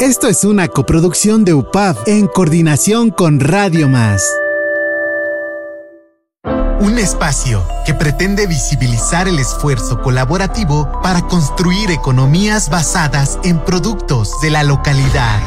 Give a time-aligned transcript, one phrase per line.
[0.00, 4.22] Esto es una coproducción de UPAP en coordinación con Radio Más.
[6.78, 14.50] Un espacio que pretende visibilizar el esfuerzo colaborativo para construir economías basadas en productos de
[14.50, 15.40] la localidad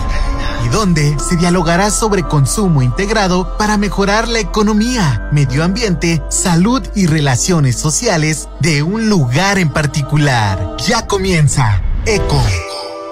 [0.66, 7.06] y donde se dialogará sobre consumo integrado para mejorar la economía, medio ambiente, salud y
[7.08, 10.76] relaciones sociales de un lugar en particular.
[10.86, 12.44] Ya comienza ECO,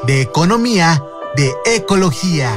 [0.05, 1.01] de economía
[1.35, 2.49] de ecología.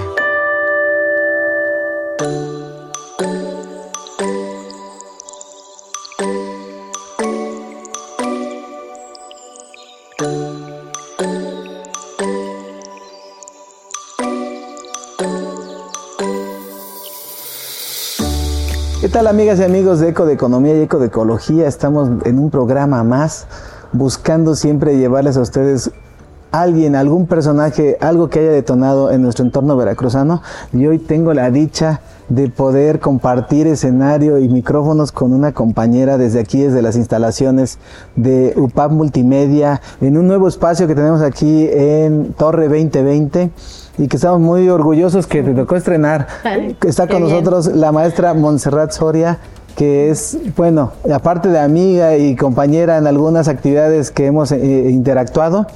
[19.01, 21.69] ¿Qué tal amigas y amigos de Eco de Economía y Eco de Ecología?
[21.69, 23.47] Estamos en un programa más
[23.93, 25.91] buscando siempre llevarles a ustedes
[26.53, 30.43] alguien, algún personaje, algo que haya detonado en nuestro entorno veracruzano
[30.73, 36.41] y hoy tengo la dicha de poder compartir escenario y micrófonos con una compañera desde
[36.41, 37.79] aquí, desde las instalaciones
[38.17, 43.51] de UPAP Multimedia, en un nuevo espacio que tenemos aquí en Torre 2020
[43.99, 46.27] y que estamos muy orgullosos que te tocó estrenar.
[46.87, 49.39] Está con nosotros la maestra Montserrat Soria,
[49.77, 55.67] que es, bueno, aparte de amiga y compañera en algunas actividades que hemos eh, interactuado,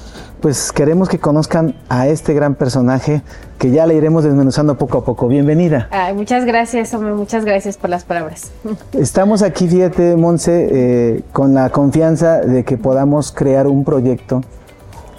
[0.47, 3.21] pues queremos que conozcan a este gran personaje
[3.59, 5.27] que ya le iremos desmenuzando poco a poco.
[5.27, 5.89] Bienvenida.
[6.15, 8.53] muchas gracias, hombre, muchas gracias por las palabras.
[8.93, 14.43] Estamos aquí, fíjate, Monse, eh, con la confianza de que podamos crear un proyecto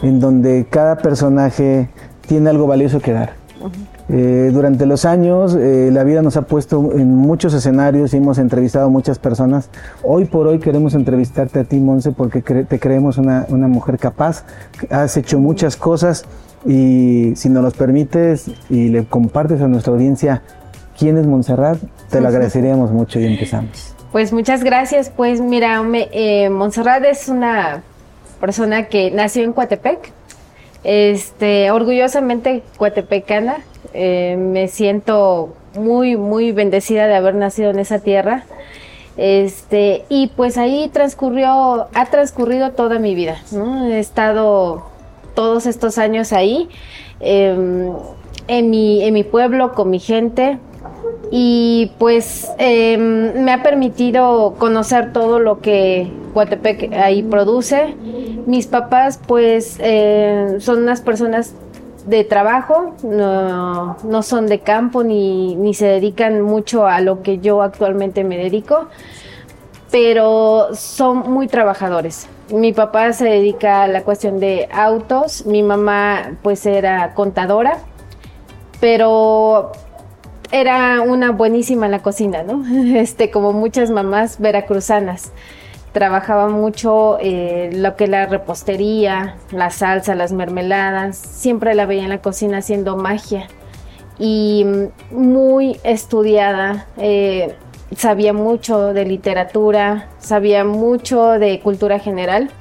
[0.02, 1.89] en donde cada personaje
[2.25, 3.34] tiene algo valioso que dar.
[4.09, 8.38] Eh, durante los años, eh, la vida nos ha puesto en muchos escenarios y hemos
[8.38, 9.69] entrevistado a muchas personas.
[10.02, 14.45] Hoy por hoy queremos entrevistarte a ti, Monse, porque te creemos una, una, mujer capaz.
[14.89, 16.25] Has hecho muchas cosas
[16.66, 20.41] y si nos los permites y le compartes a nuestra audiencia
[20.97, 21.78] quién es Montserrat,
[22.09, 23.94] te lo agradeceríamos mucho y empezamos.
[24.11, 25.11] Pues muchas gracias.
[25.16, 27.84] Pues mira, eh, Montserrat es una
[28.39, 30.12] persona que nació en Coatepec,
[30.84, 33.57] este, orgullosamente coatepecana,
[34.00, 38.44] eh, me siento muy, muy bendecida de haber nacido en esa tierra.
[39.18, 43.41] Este, y pues ahí transcurrió, ha transcurrido toda mi vida,
[43.90, 44.84] He estado
[45.34, 46.69] todos estos años ahí,
[47.19, 47.91] em,
[48.47, 50.59] en, mi, en mi pueblo, con mi gente,
[51.31, 57.96] y pues em, me ha permitido conocer todo lo que Coatepec ahí produce.
[58.46, 61.56] Mis papás pues eh, son unas personas
[62.07, 67.40] de trabajo, no, no son de campo ni, ni, se dedican mucho a lo que
[67.40, 68.88] yo actualmente me dedico,
[69.91, 72.28] pero son muy trabajadores.
[72.50, 77.79] Mi papá se dedica a la cuestión de autos, mi mamá pues era contadora,
[78.79, 79.74] pero
[80.53, 82.63] era una buenísima en la cocina, ¿no?
[82.97, 85.34] Este, como muchas mamás veracruzanas
[85.97, 91.18] trabajaba mucho eh, lo que la repostería, la salsa, las mermeladas.
[91.18, 93.47] Siempre la veía en la cocina haciendo magia.
[94.19, 96.86] Y mm, muy estudiada.
[96.97, 97.56] Eh,
[97.96, 102.52] sabía mucho de literatura, sabía mucho de cultura general.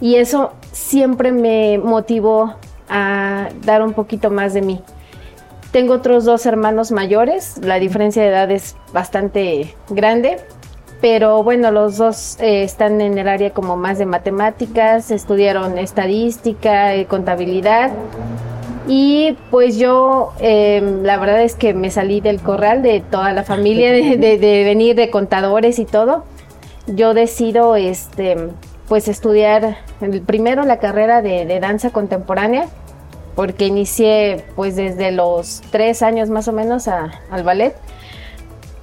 [0.00, 2.54] Y eso siempre me motivó
[2.88, 4.80] a dar un poquito más de mí.
[5.72, 10.38] Tengo otros dos hermanos mayores, la diferencia de edad es bastante grande,
[11.00, 16.94] pero bueno, los dos eh, están en el área como más de matemáticas, estudiaron estadística,
[16.94, 17.92] eh, contabilidad.
[18.88, 23.42] Y pues yo, em, la verdad es que me salí del corral de toda la
[23.42, 26.24] familia, de, venir de contadores y todo.
[26.86, 28.36] Yo decido, este,
[28.88, 29.78] pues estudiar
[30.26, 32.66] primero la carrera de, danza contemporánea,
[33.34, 37.74] porque inicié pues desde los tres años más o menos al ballet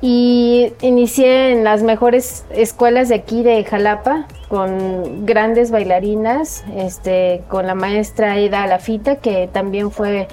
[0.06, 7.68] y inicié en las mejores escuelas de aquí de Jalapa con grandes bailarinas, este, con
[7.68, 10.28] la maestra Ida Lafita, que también fue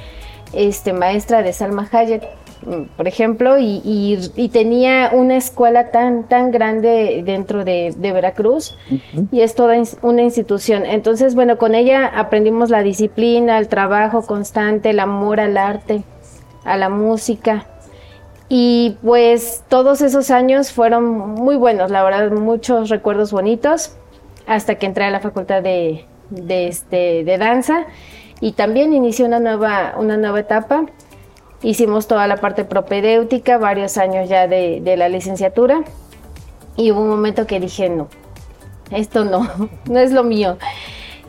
[0.52, 2.24] este, maestra de Salma Hayek,
[2.96, 8.76] por ejemplo, y, tenía una escuela tan, tan grande dentro de, Veracruz
[9.30, 10.84] y es toda una institución.
[10.84, 16.02] Entonces, bueno, con ella aprendimos la disciplina, el trabajo constante, el amor al arte,
[16.64, 17.66] a la música.
[18.52, 23.92] Y pues todos esos años fueron muy buenos, la verdad, muchos recuerdos bonitos,
[24.44, 27.86] hasta que entré a la facultad de, de, este, de danza
[28.40, 30.86] y también inicié una nueva, una nueva etapa.
[31.62, 35.84] Hicimos toda la parte propedéutica, varios años ya de, de la licenciatura
[36.76, 38.08] y hubo un momento que dije, no,
[38.90, 39.48] esto no,
[39.84, 40.58] no es lo mío.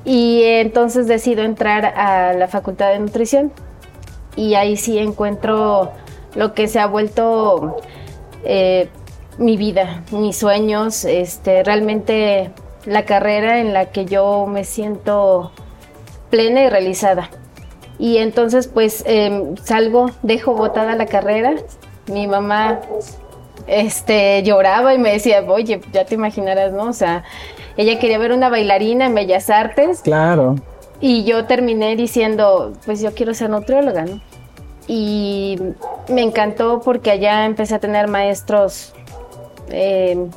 [0.05, 3.51] Y entonces decido entrar a la facultad de nutrición
[4.35, 5.91] y ahí sí encuentro
[6.35, 7.77] lo que se ha vuelto
[8.43, 8.89] eh,
[9.37, 12.51] mi vida, mis sueños, este, realmente
[12.85, 15.51] la carrera en la que yo me siento
[16.29, 17.29] plena y realizada.
[17.99, 21.55] Y entonces pues em, salgo, dejo botada la carrera.
[22.07, 22.79] Mi mamá
[23.67, 26.89] este, lloraba y me decía, oye, ya te imaginarás, ¿no?
[26.89, 27.23] O sea,
[27.77, 30.01] ella quería ver una bailarina en Bellas Artes.
[30.01, 30.55] Claro.
[30.99, 34.21] Y yo terminé diciendo, pues yo quiero ser nutrióloga, ¿no?
[34.93, 35.57] Y
[36.09, 38.91] me encantó porque allá empecé a tener maestros
[39.69, 40.27] eh,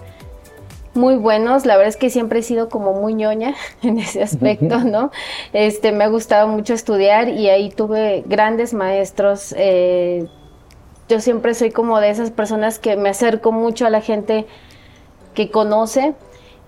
[0.94, 1.66] muy buenos.
[1.66, 5.10] La verdad es que siempre he sido como muy ñoña en ese aspecto, ¿no?
[5.52, 9.52] Este, me ha gustado mucho estudiar y ahí tuve grandes maestros.
[9.58, 10.28] Eh,
[11.08, 14.46] yo siempre soy como de esas personas que me acerco mucho a la gente
[15.34, 16.14] que conoce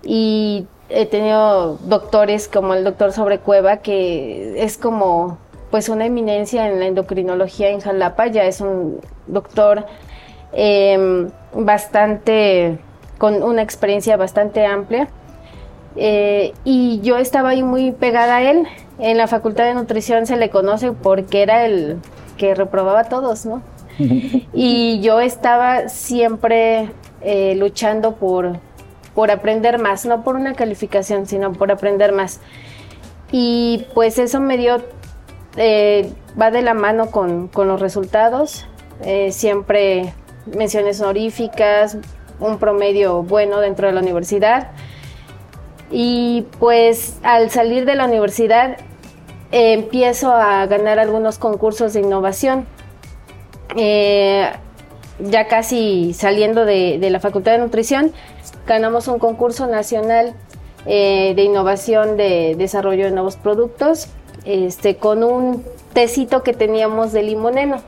[0.03, 5.37] y he tenido doctores como el doctor Sobrecueva que es como
[5.71, 9.85] pues una eminencia en la endocrinología en Jalapa, ya es un doctor
[10.53, 12.77] em, bastante,
[13.17, 15.09] con una experiencia bastante amplia.
[15.95, 18.67] Eh, y yo estaba ahí muy pegada a él.
[18.99, 21.97] En la Facultad de Nutrición se le conoce porque era el
[22.37, 23.61] que reprobaba a todos, ¿no?
[24.53, 26.89] y yo estaba siempre
[27.21, 28.59] eh, luchando por,
[29.15, 32.39] por aprender más, no por una calificación, sino por aprender más.
[33.31, 34.81] Y pues eso me dio
[35.57, 38.65] eh, va de la mano con, los resultados.
[39.03, 40.13] Eh, siempre
[40.45, 41.97] menciones honoríficas,
[42.39, 44.71] un promedio bueno dentro de la universidad.
[45.89, 48.77] Y pues al salir de la universidad
[49.51, 52.67] eh, empiezo a ganar algunos concursos de innovación.
[55.19, 58.11] ya casi saliendo de, de, la Facultad de Nutrición,
[58.67, 60.35] ganamos un concurso nacional
[60.85, 64.09] de innovación de desarrollo de nuevos productos
[64.47, 65.63] este, con un
[65.93, 67.81] tecito que teníamos de limoneno.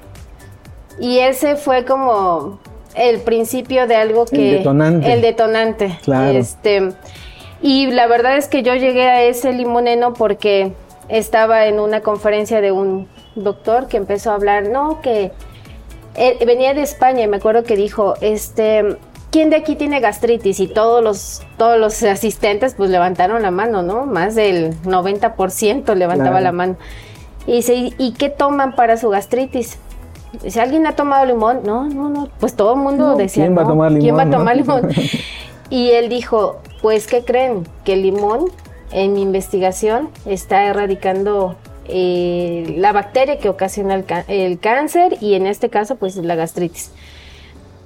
[0.99, 2.59] Y ese fue como
[2.95, 4.51] el principio de algo que...
[4.51, 5.13] El detonante.
[5.13, 5.99] El detonante.
[6.03, 6.37] Claro.
[6.37, 6.91] Este,
[7.61, 10.73] y la verdad es que yo llegué a ese limoneno porque
[11.07, 15.31] estaba en una conferencia de un doctor que empezó a hablar, no, que
[16.15, 18.97] eh, venía de España y me acuerdo que dijo, este,
[19.31, 20.59] ¿quién de aquí tiene gastritis?
[20.59, 24.05] Y todos los, todos los asistentes pues levantaron la mano, ¿no?
[24.05, 26.77] Más del 90% levantaba la mano.
[27.47, 29.77] Y dice, ¿y qué toman para su gastritis?
[30.45, 31.61] Si ¿alguien ha tomado limón?
[31.63, 32.29] No, no, no.
[32.39, 34.03] Pues todo el mundo decía, ¿quién va a tomar limón?
[34.03, 34.89] ¿Quién va a tomar limón?
[35.69, 37.67] y él dijo, pues, ¿qué creen?
[37.83, 38.45] Que el limón,
[38.91, 41.55] en mi investigación, está erradicando
[41.85, 46.91] eh, la bacteria que ocasiona el, el, cáncer y en este caso, pues, la gastritis.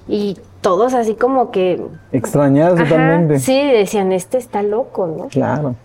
[0.09, 1.79] Y todos así como que...
[2.11, 3.37] Extrañados totalmente.
[3.37, 5.27] Sí, decían, este está loco, ¿no?
[5.27, 5.75] Claro.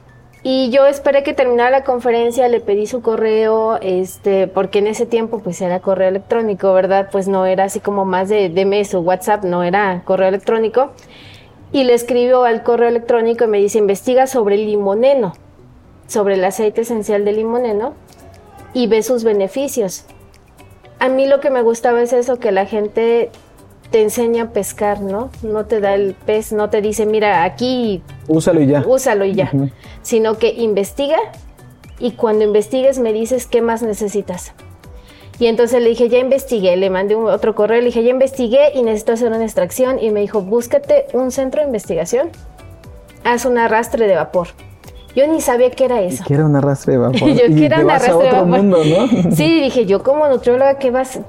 [0.43, 5.05] Y yo esperé que terminara la conferencia, le pedí su correo, este, porque en ese
[5.05, 7.09] tiempo pues era correo electrónico, ¿verdad?
[7.11, 10.93] Pues no era así como más de, de mes o WhatsApp, no era correo electrónico.
[11.73, 15.35] Y le escribo al correo electrónico y me dice, investiga sobre el limoneno,
[16.07, 17.95] sobre el aceite esencial de limoneno
[18.73, 20.07] y ve sus beneficios.
[21.01, 23.31] A mí lo que me gustaba es eso, que la gente
[23.91, 25.31] te enseña a pescar, ¿no?
[25.43, 28.03] No te da el pez, no te dice, mira, aquí...
[28.27, 28.85] Úsalo y ya.
[28.87, 29.51] Úsalo y ya.
[30.03, 31.19] Sino que investiga
[31.99, 34.53] y cuando investigues me dices qué más necesitas.
[35.39, 38.73] Y entonces le dije, ya investigué, le mandé un, otro correo, le dije, ya investigué
[38.75, 39.99] y necesito hacer una extracción.
[40.03, 42.31] Y me dijo, búscate un centro de investigación,
[43.25, 44.49] haz un arrastre de vapor.
[45.15, 46.25] Yo ni sabía qué era eso.
[46.27, 47.29] Que era un arrastre de vapor.
[47.35, 48.47] yo y era un arrastre de vapor.
[48.47, 49.31] Mundo, ¿no?
[49.37, 51.21] sí, dije, yo como nutrióloga, ¿qué, vas,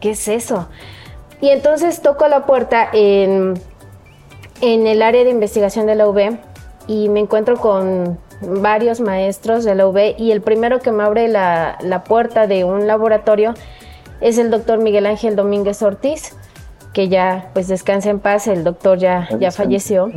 [0.00, 0.68] qué es eso?
[1.40, 3.54] Y entonces toco la puerta en,
[4.60, 6.36] en el área de investigación de la UB
[6.86, 11.28] y me encuentro con varios maestros de la UB y el primero que me abre
[11.28, 13.54] la, la puerta de un laboratorio
[14.20, 16.34] es el doctor Miguel Ángel Domínguez Ortiz
[16.92, 20.10] que ya pues descansa en paz, el doctor ya, ya falleció.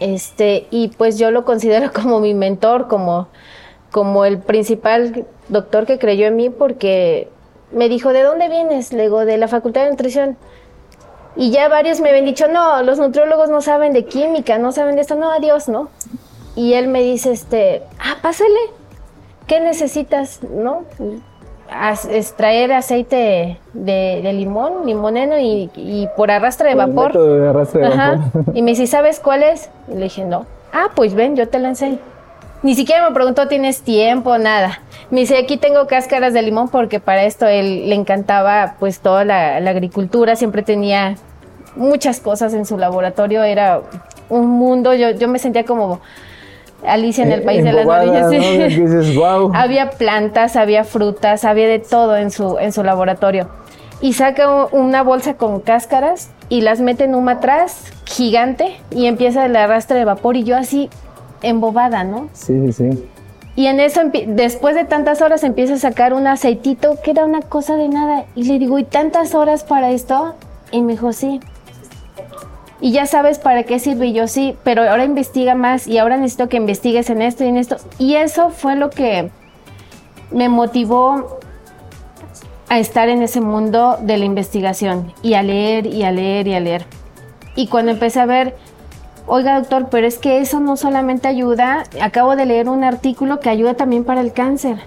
[0.00, 3.28] Este, y pues yo lo considero como mi mentor, como,
[3.90, 7.28] como el principal doctor que creyó en mí porque
[7.72, 8.92] me dijo, ¿de dónde vienes?
[8.92, 10.36] Le digo, de la Facultad de Nutrición.
[11.36, 14.96] Y ya varios me habían dicho, no, los nutriólogos no saben de química, no saben
[14.96, 15.90] de esto, no, adiós, ¿no?
[16.54, 18.58] Y él me dice, este, ah, pásale,
[19.46, 20.84] ¿qué necesitas, no?
[22.10, 27.12] extraer aceite de, limón, limoneno y, y, por arrastre de vapor.
[27.12, 28.16] De arrastre de Ajá.
[28.16, 28.54] vapor.
[28.54, 29.68] Y me dice, ¿sabes cuál es?
[29.88, 30.46] Y le dije, no.
[30.72, 31.98] Ah, pues ven, yo te la enseño.
[32.62, 34.38] Ni siquiera me preguntó, ¿tienes tiempo?
[34.38, 34.80] Nada.
[35.10, 39.24] Me dice, aquí tengo cáscaras de limón porque para esto él le encantaba pues toda
[39.24, 41.14] la, la agricultura, siempre tenía
[41.76, 43.82] muchas cosas en su laboratorio, era
[44.28, 46.00] un mundo, yo, yo me sentía como
[46.84, 48.26] Alicia en el Eh, País de las Maravillas.
[49.54, 53.48] Había plantas, había frutas, había de todo en su, en su laboratorio.
[54.00, 59.46] Y saca una bolsa con cáscaras y las mete en un matraz gigante y empieza
[59.46, 60.90] el arrastre de vapor y yo así
[61.48, 62.28] embobada, ¿no?
[62.32, 63.08] Sí, sí, sí.
[63.56, 67.40] Y en eso, después de tantas horas, empieza a sacar un aceitito que era una
[67.40, 68.26] cosa de nada.
[68.34, 70.34] Y le digo, ¿y tantas horas para esto?
[70.72, 71.40] Y me dijo, sí.
[72.82, 74.08] Y ya sabes para qué sirve.
[74.08, 77.48] Y yo, sí, pero ahora investiga más y ahora necesito que investigues en esto y
[77.48, 77.78] en esto.
[77.98, 79.30] Y eso fue lo que
[80.30, 81.38] me motivó
[82.68, 86.54] a estar en ese mundo de la investigación y a leer y a leer y
[86.54, 86.84] a leer.
[87.54, 88.54] Y cuando empecé a ver,
[89.26, 93.50] oiga doctor, pero es que eso no solamente ayuda, acabo de leer un artículo que
[93.50, 94.78] ayuda también para el cáncer.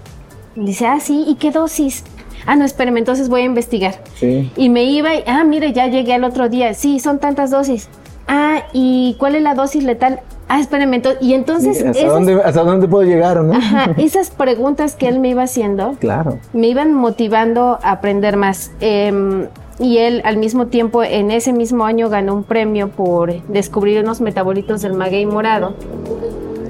[0.56, 2.04] Dice, ah, sí, ¿y qué dosis?
[2.46, 4.00] Ah, no, espérame, entonces voy a investigar.
[4.14, 4.50] Sí.
[4.56, 6.74] Y me iba y, ah, mire, ya llegué al otro día.
[6.74, 7.88] Sí, son tantas dosis.
[8.26, 10.20] Ah, ¿y cuál es la dosis letal?
[10.48, 13.54] Ah, espérame, entonces, y entonces ¿Hasta, esas, dónde, ¿Hasta dónde puedo llegar, no?
[13.54, 16.38] ajá, esas preguntas que él me iba haciendo Claro.
[16.52, 18.72] me iban motivando a aprender más.
[18.80, 19.46] Em,
[19.80, 24.20] y él al mismo tiempo, en ese mismo año, ganó un premio por descubrir unos
[24.20, 25.74] metabolitos del maguey morado.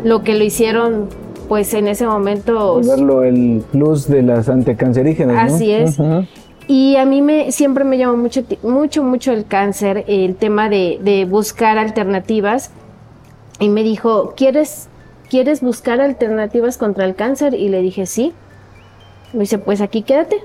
[0.04, 1.08] Lo que lo hicieron,
[1.48, 2.80] pues en ese momento...
[2.80, 5.56] Verlo el plus de las anticancerígenas, ¿no?
[5.56, 5.98] Así es.
[6.68, 11.00] Y a mí me siempre me llamó mucho, mucho, mucho el cáncer, el tema de,
[11.02, 12.70] de buscar alternativas.
[13.58, 14.88] Y me dijo, ¿quieres,
[15.28, 17.54] ¿quieres buscar alternativas contra el cáncer?
[17.54, 18.32] Y le dije, sí.
[19.32, 20.36] Me dice, pues aquí quédate.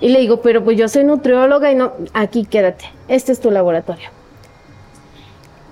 [0.00, 2.86] Y le digo, pero pues yo soy nutrióloga y no, aquí quédate.
[3.08, 4.10] Este es tu laboratorio.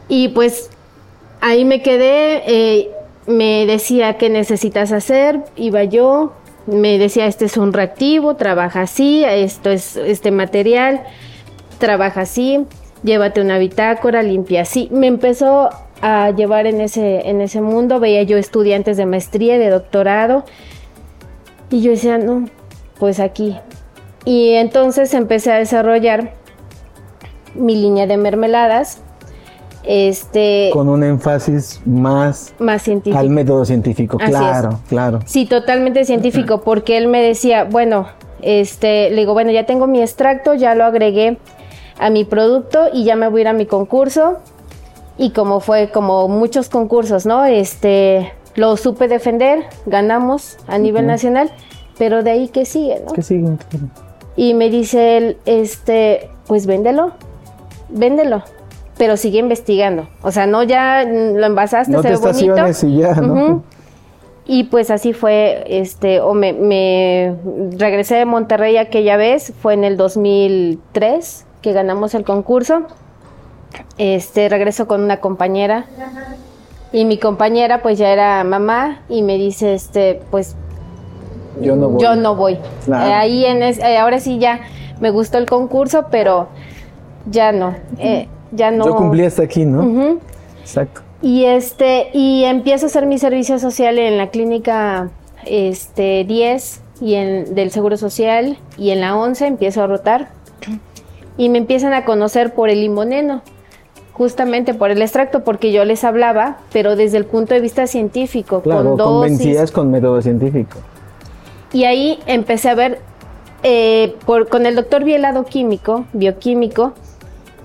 [0.08, 0.70] Y pues
[1.40, 2.90] ahí me quedé, eh,
[3.26, 6.32] me decía qué necesitas hacer, iba yo,
[6.66, 11.02] me decía este es un reactivo, trabaja así, esto es este material,
[11.78, 12.66] trabaja así,
[13.02, 14.88] llévate una bitácora, limpia así.
[14.92, 15.70] Me empezó
[16.02, 20.44] a llevar en ese, en ese mundo, veía yo estudiantes de maestría, de doctorado,
[21.70, 22.48] y yo decía, no,
[22.98, 23.56] pues aquí.
[24.26, 26.32] Y entonces empecé a desarrollar
[27.54, 29.00] mi línea de mermeladas,
[29.84, 33.18] este, Con un énfasis más más científico.
[33.18, 34.18] al método científico.
[34.20, 35.20] Así claro, claro.
[35.26, 38.08] Sí, totalmente científico, porque él me decía, bueno,
[38.42, 41.38] este, le digo, bueno, ya tengo mi extracto, ya lo agregué
[41.98, 44.38] a mi producto y ya me voy a ir a mi concurso.
[45.18, 47.44] Y como fue como muchos concursos, ¿no?
[47.44, 51.52] Este, lo supe defender, ganamos a nivel nacional,
[51.96, 53.12] pero de ahí que sigue, ¿no?
[53.12, 53.56] ¿Qué sigue?
[54.36, 57.12] Y me dice él, este, pues véndelo,
[57.88, 58.42] véndelo,
[58.98, 60.08] pero sigue investigando.
[60.22, 62.86] O sea, no ya lo envasaste, No se te ve bonito.
[62.86, 63.62] y ya, ¿no?
[64.48, 67.34] Y pues así fue, este, o me, me
[67.78, 72.82] regresé de Monterrey aquella vez, fue en el 2003 que ganamos el concurso.
[73.98, 75.86] Este, regreso con una compañera
[76.92, 80.54] y mi compañera pues ya era mamá y me dice, este, pues
[81.60, 82.02] Yo no voy.
[82.02, 82.58] yo no voy.
[82.84, 83.08] Claro.
[83.08, 84.60] Eh, ahí en es- eh, ahora sí ya
[85.00, 86.48] me gustó el concurso, pero
[87.30, 88.84] ya no, eh, ya no.
[88.86, 90.18] Yo cumplí hasta aquí, ¿no?
[90.60, 91.02] Exacto.
[91.22, 95.08] Y este, y empiezo a hacer mi servicio social en la clínica
[95.46, 100.28] este 10 y en del Seguro Social y en la 11 empiezo a rotar.
[101.38, 103.42] Y me empiezan a conocer por el limoneno,
[104.14, 108.62] justamente por el extracto, porque yo les hablaba, pero desde el punto de vista científico,
[108.62, 109.12] Claro, con dosis.
[109.12, 110.78] convencías con método científico.
[111.72, 113.00] Y ahí empecé a ver
[113.62, 116.92] eh, por, con el doctor Vielado químico, bioquímico,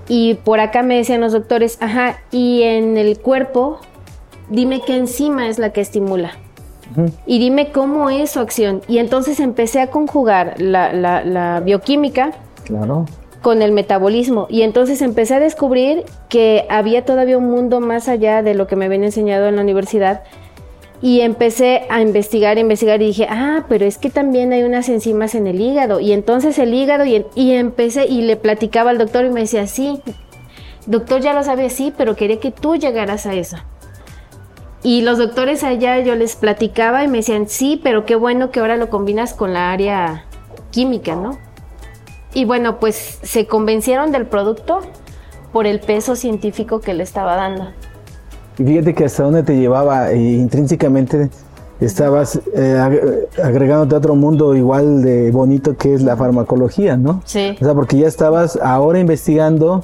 [0.08, 3.78] y por acá me decían los doctores, ajá, y en el cuerpo,
[4.50, 6.32] dime qué enzima es la que estimula.
[7.24, 8.82] Y dime cómo es su acción.
[8.86, 12.32] Y entonces empecé a conjugar la, la- la bioquímica
[12.64, 13.06] Claro.
[13.40, 14.46] con el metabolismo.
[14.50, 18.76] Y entonces empecé a descubrir que había todavía un mundo más allá de lo que
[18.76, 20.22] me habían enseñado en la universidad.
[21.02, 25.34] Y empecé a investigar, investigar y dije, ah, pero es que también hay unas enzimas
[25.34, 25.98] en el hígado.
[25.98, 29.66] Y entonces el hígado, y, y empecé y le platicaba al doctor y me decía,
[29.66, 30.00] sí,
[30.86, 33.56] doctor ya lo sabía, sí, pero quería que tú llegaras a eso.
[34.84, 38.60] Y los doctores allá yo les platicaba y me decían, sí, pero qué bueno que
[38.60, 40.24] ahora lo combinas con la área
[40.70, 41.38] química, ¿no?
[42.34, 44.80] Y bueno, pues se convencieron del producto
[45.52, 47.72] por el peso científico que le estaba dando.
[48.58, 51.30] Y fíjate que hasta dónde te llevaba eh, intrínsecamente
[51.80, 57.22] estabas eh, ag- agregándote a otro mundo igual de bonito que es la farmacología, ¿no?
[57.24, 57.56] Sí.
[57.60, 59.82] O sea, porque ya estabas ahora investigando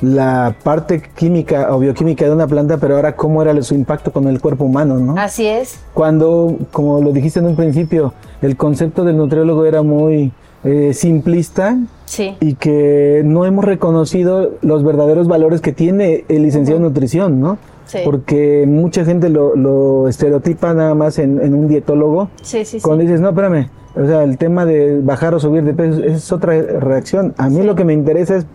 [0.00, 4.28] la parte química o bioquímica de una planta, pero ahora cómo era su impacto con
[4.28, 5.14] el cuerpo humano, ¿no?
[5.18, 5.78] Así es.
[5.94, 10.32] Cuando, como lo dijiste en un principio, el concepto del nutriólogo era muy
[10.64, 12.36] eh, simplista Sí.
[12.40, 17.58] y que no hemos reconocido los verdaderos valores que tiene el licenciado en nutrición, ¿no?
[17.84, 17.98] Sí.
[18.04, 22.28] Porque mucha gente lo, lo estereotipa nada más en, en un dietólogo.
[22.42, 22.62] Sí.
[22.82, 26.30] Cuando dices, no, espérame, o sea, el tema de bajar o subir de peso es
[26.32, 27.34] otra reacción.
[27.36, 28.46] A mí lo que me interesa es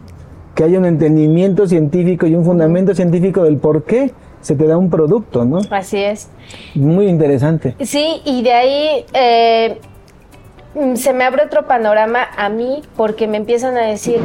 [0.56, 4.78] que haya un entendimiento científico y un fundamento científico del por qué se te da
[4.78, 5.62] un producto, ¿no?
[5.72, 6.30] Así es.
[6.76, 7.76] Muy interesante.
[7.82, 9.80] Sí, y de ahí eh,
[10.96, 14.20] se me abre otro panorama a mí porque me empiezan a decir,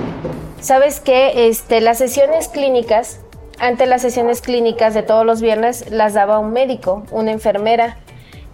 [0.60, 1.48] ¿sabes qué?
[1.48, 3.20] Este, las sesiones clínicas,
[3.58, 7.98] antes las sesiones clínicas de todos los viernes las daba un médico, una enfermera.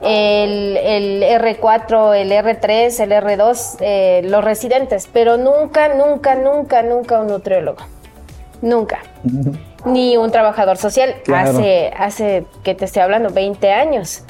[0.01, 7.21] El, el R4, el R3, el R2, eh, los residentes, pero nunca, nunca, nunca, nunca
[7.21, 7.83] un nutriólogo.
[8.61, 8.99] Nunca.
[9.87, 11.15] Ni un trabajador social.
[11.25, 11.51] Claro.
[11.51, 14.25] Hace, hace, que te estoy hablando, 20 años.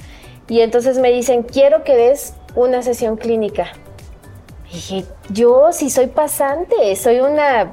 [0.49, 3.73] Y entonces me dicen, quiero que des una sesión clínica.
[4.71, 7.73] Y dije, yo si soy pasante, soy una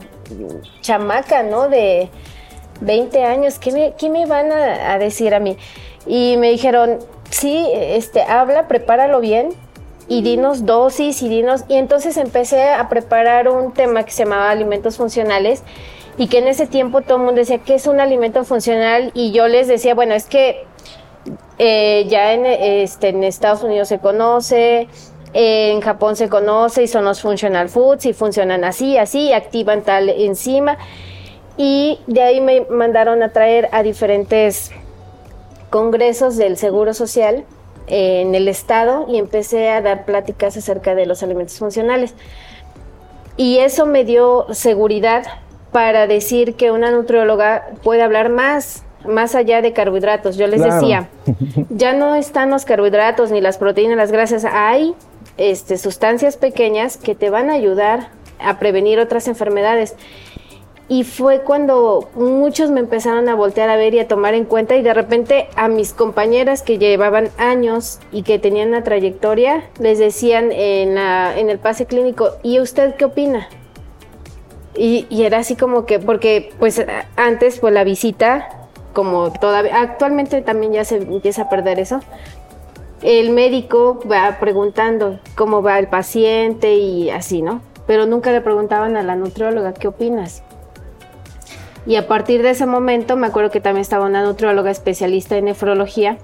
[0.82, 1.70] chamaca, ¿no?
[1.70, 2.10] De
[2.82, 5.58] 20 años, ¿qué me, qué me van a, a decir a mí?
[6.06, 9.50] Y me dijeron, sí, este, habla, prepáralo bien
[10.08, 11.64] y dinos dosis y dinos...
[11.68, 15.64] Y entonces empecé a preparar un tema que se llamaba alimentos funcionales
[16.18, 19.12] y que en ese tiempo todo el mundo decía, ¿qué es un alimento funcional?
[19.14, 20.66] Y yo les decía, bueno, es que
[21.58, 24.88] eh, ya en, este, en Estados Unidos se conoce,
[25.34, 30.10] en Japón se conoce y son los functional foods y funcionan así, así, activan tal
[30.10, 30.78] enzima.
[31.58, 34.72] Y de ahí me mandaron a traer a diferentes
[35.70, 37.46] congresos del Seguro Social
[37.88, 42.14] eh, en el estado y empecé a dar pláticas acerca de los alimentos funcionales.
[43.38, 45.26] Y eso me dio seguridad
[45.72, 50.38] para decir que una nutrióloga puede hablar más, más allá de carbohidratos.
[50.38, 50.76] Yo les Claro.
[50.76, 51.10] decía,
[51.70, 54.94] ya no están los carbohidratos ni las proteínas, las grasas, hay
[55.38, 59.96] este, sustancias pequeñas que te van a ayudar a prevenir otras enfermedades.
[60.90, 64.76] Y fue cuando muchos me empezaron a voltear a ver y a tomar en cuenta
[64.76, 70.00] y de repente a mis compañeras que llevaban años y que tenían una trayectoria, les
[70.00, 73.48] decían en, la- en el pase clínico, ¿y usted qué opina?
[74.76, 76.84] Y, y era así como que, porque pues
[77.16, 78.50] antes pues la visita,
[78.94, 82.00] como todavía, actualmente también ya se empieza a perder eso,
[83.02, 87.62] el médico va preguntando cómo va el paciente y así, ¿no?
[87.88, 90.44] Pero nunca le preguntaban a la nutrióloga, ¿qué opinas?
[91.86, 95.46] Y a partir de ese momento me acuerdo que también estaba una nutrióloga especialista en
[95.46, 96.18] nefrología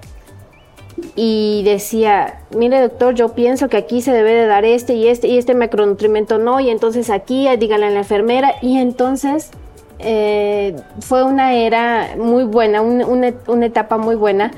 [1.16, 5.26] y decía, mire doctor, yo pienso que aquí se debe de dar este y este
[5.26, 9.50] y este macronutrimento no, y entonces aquí dígale a la enfermera y entonces
[9.98, 14.50] eh, fue una era muy buena, un- una, una etapa muy buena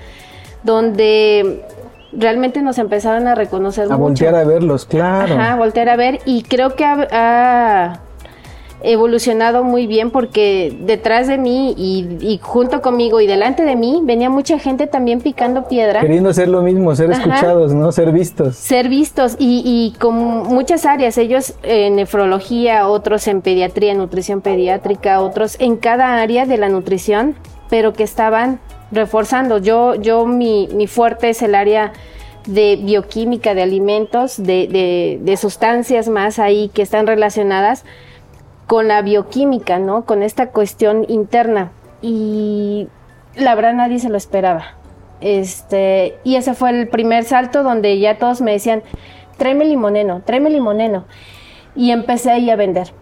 [0.62, 1.64] donde
[2.12, 3.98] realmente nos empezaron a reconocer A mucho.
[4.00, 5.34] voltear a verlos, claro.
[5.34, 8.00] Ajá, voltear a ver y creo que ha, ha
[8.82, 14.00] evolucionado muy bien porque detrás de mí y, y junto conmigo y delante de mí
[14.02, 16.00] venía mucha gente también picando piedra.
[16.00, 17.22] Queriendo ser lo mismo, ser Ajá.
[17.22, 17.92] escuchados, ¿no?
[17.92, 18.56] Ser vistos.
[18.56, 25.20] Ser vistos y, y con muchas áreas, ellos en nefrología, otros en pediatría, nutrición pediátrica,
[25.20, 27.34] otros en cada área de la nutrición,
[27.68, 28.60] pero que estaban
[28.92, 29.58] reforzando.
[29.58, 31.92] Yo, yo mi, mi fuerte es el área
[32.46, 37.84] de bioquímica de alimentos, de, de, de sustancias más ahí que están relacionadas
[38.70, 40.04] con la bioquímica, ¿no?
[40.04, 41.72] Con esta cuestión interna.
[42.02, 42.86] Y
[43.34, 44.76] la verdad nadie se lo esperaba.
[45.20, 48.84] Este, y ese fue el primer salto donde ya todos me decían,
[49.38, 51.04] tráeme limoneno, tráeme limoneno.
[51.74, 52.92] Y empecé ahí a vender.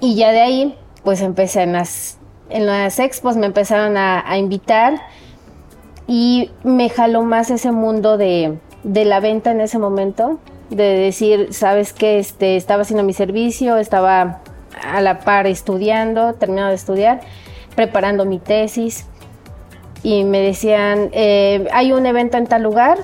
[0.00, 2.18] Y ya de ahí, pues empecé en las,
[2.48, 4.94] en las expos, me empezaron a, a invitar
[6.06, 10.38] y me jaló más ese mundo de, de la venta en ese momento,
[10.74, 14.40] de decir, sabes que este, estaba haciendo mi servicio, estaba
[14.82, 17.20] a la par estudiando, terminando de estudiar,
[17.74, 19.06] preparando mi tesis
[20.02, 22.98] y me decían, eh, hay un evento en tal lugar,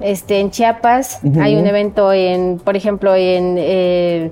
[0.00, 4.30] este, en Chiapas, hay un evento en, por ejemplo, en eh,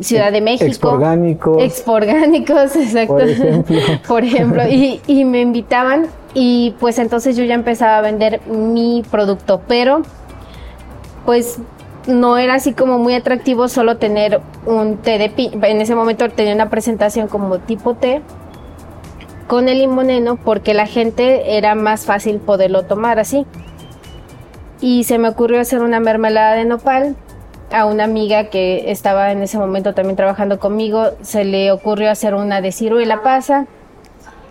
[0.00, 0.66] Ciudad de México.
[0.66, 1.62] Expo Orgánicos.
[1.62, 3.14] Expo Orgánicos, exacto.
[3.14, 3.76] Por ejemplo.
[4.08, 9.02] Por ejemplo, y, y me invitaban y pues entonces yo ya empezaba a vender mi
[9.10, 10.02] producto, pero
[11.24, 11.58] pues
[12.06, 15.68] no era así como muy atractivo solo tener un té de piña.
[15.68, 18.22] En ese momento tenía una presentación como tipo té
[19.46, 23.46] con el limoneno porque la gente era más fácil poderlo tomar así.
[24.80, 27.16] Y se me ocurrió hacer una mermelada de nopal.
[27.72, 32.34] A una amiga que estaba en ese momento también trabajando conmigo, se le ocurrió hacer
[32.34, 33.66] una de ciruela pasa.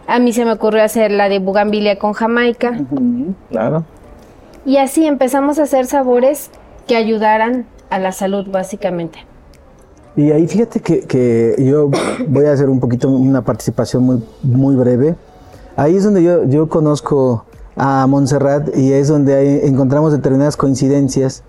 [0.08, 2.80] A mí se me ocurrió hacer la de bugambilia con jamaica.
[3.50, 3.84] Claro.
[4.66, 6.50] Y así empezamos a hacer sabores
[6.88, 9.20] que ayudaran a la salud básicamente.
[10.16, 11.90] Y ahí fíjate que, que, yo
[12.28, 15.16] voy a hacer un poquito una participación muy, muy breve.
[15.76, 17.46] Ahí es donde yo, yo conozco
[17.76, 21.44] a Montserrat y es donde encontramos determinadas coincidencias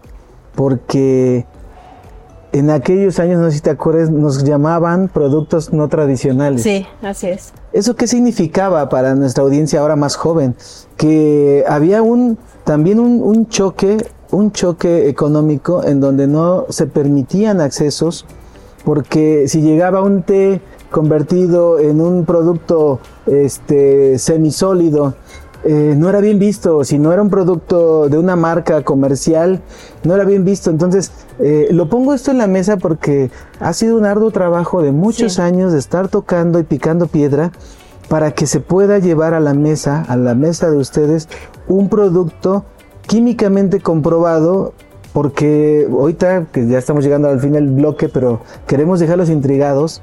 [0.54, 1.46] porque
[2.52, 6.62] en aquellos años, no sé si te acuerdas, nos llamaban productos no tradicionales.
[6.62, 7.52] Sí, así es.
[7.72, 10.56] ¿Eso qué significaba para nuestra audiencia ahora más joven?
[10.96, 13.96] Que había un también un, un choque,
[14.30, 18.26] un choque económico en donde no se permitían accesos
[18.84, 25.14] porque si llegaba un té convertido en un producto este, semisólido,
[25.62, 29.60] eh, no era bien visto, si no era un producto de una marca comercial,
[30.04, 30.70] no era bien visto.
[30.70, 34.90] Entonces, eh, lo pongo esto en la mesa porque ha sido un arduo trabajo de
[34.90, 37.52] muchos años de estar tocando y picando piedra
[38.08, 41.28] para que se pueda llevar a la mesa, a la mesa de ustedes,
[41.70, 42.64] un producto
[43.06, 44.74] químicamente comprobado
[45.12, 50.02] porque ahorita que ya estamos llegando al fin del bloque, pero queremos dejarlos intrigados.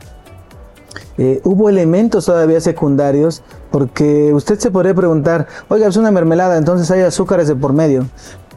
[1.18, 6.90] Eh, hubo elementos todavía secundarios, porque usted se podría preguntar, oiga, es una mermelada, entonces
[6.92, 8.06] hay azúcares de por medio.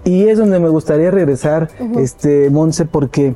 [0.05, 3.35] Y es donde me gustaría regresar, este, Monse, porque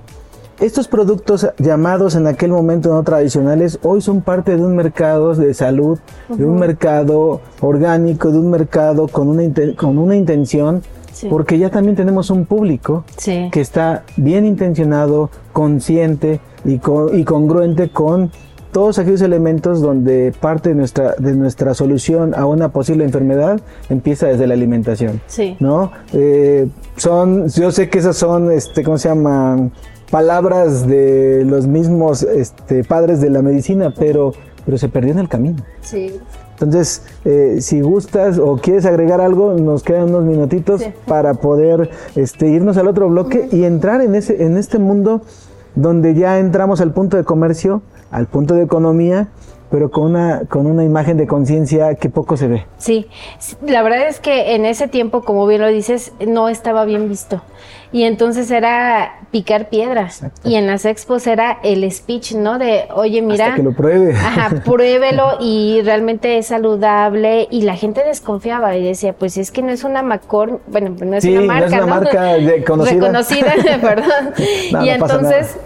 [0.61, 5.53] estos productos llamados en aquel momento no tradicionales, hoy son parte de un mercado de
[5.55, 9.43] salud, de un mercado orgánico, de un mercado con una,
[9.77, 10.83] con una intención
[11.29, 16.81] porque ya también tenemos un público que está bien intencionado, consciente y,
[17.13, 18.31] y congruente con
[18.73, 24.27] todos aquellos elementos donde parte de nuestra, de nuestra solución a una posible enfermedad empieza
[24.27, 25.21] desde la alimentación.
[25.29, 25.57] Sí.
[25.61, 25.93] ¿No?
[26.13, 29.71] Eh, son, yo sé que esas son, este, ¿cómo se llaman?
[30.15, 34.33] Palabras de los mismos este, padres de la medicina, pero,
[34.65, 35.65] pero se perdió en el camino.
[35.81, 36.21] Sí.
[36.53, 42.47] Entonces, eh, si gustas o quieres agregar algo, nos quedan unos minutitos para poder este,
[42.47, 45.23] irnos al otro bloque y entrar en, ese, en este mundo
[45.75, 49.31] donde ya entramos al punto de comercio, al punto de economía
[49.75, 52.65] pero con una, con una imagen de conciencia que poco se ve.
[52.79, 53.09] Sí,
[53.67, 57.43] la verdad es que en ese tiempo, como bien lo dices, no estaba bien visto.
[57.95, 60.25] Y entonces era picar piedras.
[60.43, 62.59] Y en las expos era el speech, ¿no?
[62.59, 63.45] De, oye, mira.
[63.45, 64.13] Hasta que lo pruebe.
[64.17, 67.47] Ajá, pruébelo y realmente es saludable.
[67.53, 71.17] Y la gente desconfiaba y decía, pues es que no es una Macor, bueno, no
[71.17, 71.69] es una marca.
[71.69, 72.95] No es una marca conocida.
[72.95, 74.35] Reconocida, perdón.
[74.85, 75.57] y entonces,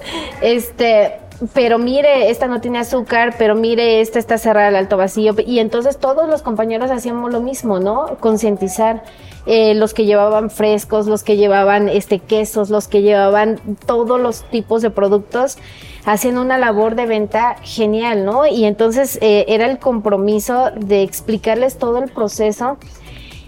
[0.42, 1.20] este
[1.54, 5.34] pero mire, esta no tiene azúcar, pero mire, esta está cerrada al alto vacío.
[5.46, 8.16] Y entonces todos los compañeros hacíamos lo mismo, ¿no?
[8.20, 9.04] Concientizar.
[9.46, 14.42] Eh, los que llevaban frescos, los que llevaban este quesos, los que llevaban todos los
[14.50, 15.56] tipos de productos,
[16.04, 18.46] hacían una labor de venta genial, ¿no?
[18.46, 22.76] Y entonces eh, era el compromiso de explicarles todo el proceso.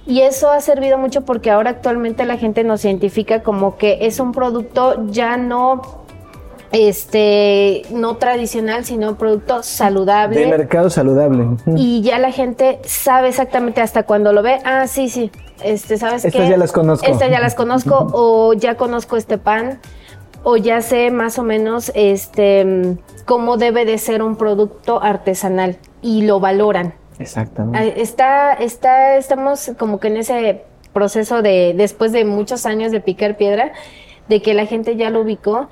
[0.07, 4.21] Y eso ha servido mucho porque ahora actualmente la gente nos identifica como que es
[4.21, 6.00] un producto ya no
[6.73, 10.41] este no tradicional, sino producto saludable.
[10.41, 11.57] De mercado saludable.
[11.77, 15.31] Y ya la gente sabe exactamente hasta cuando lo ve, ah, sí, sí,
[15.63, 17.07] este, ¿sabes Estas ya las conozco.
[17.07, 19.81] Estas ya las conozco o ya conozco este pan
[20.43, 26.23] o ya sé más o menos este cómo debe de ser un producto artesanal y
[26.23, 26.95] lo valoran.
[27.19, 28.01] Exactamente.
[28.01, 33.37] Está está estamos como que en ese proceso de después de muchos años de picar
[33.37, 33.73] piedra
[34.29, 35.69] de que la gente ya lo ubicó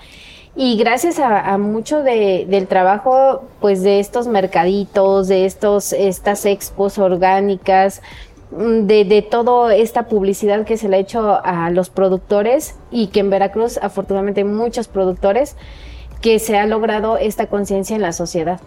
[0.60, 6.98] y gracias a, mucho de, del trabajo, pues de estos mercaditos, de estos, estas expos
[6.98, 8.02] orgánicas,
[8.50, 13.06] mm, de, de toda esta publicidad que se le ha hecho a los productores y
[13.06, 15.54] que en Veracruz afortunadamente hay muchos productores
[16.20, 18.60] que se ha logrado esta conciencia en la sociedad.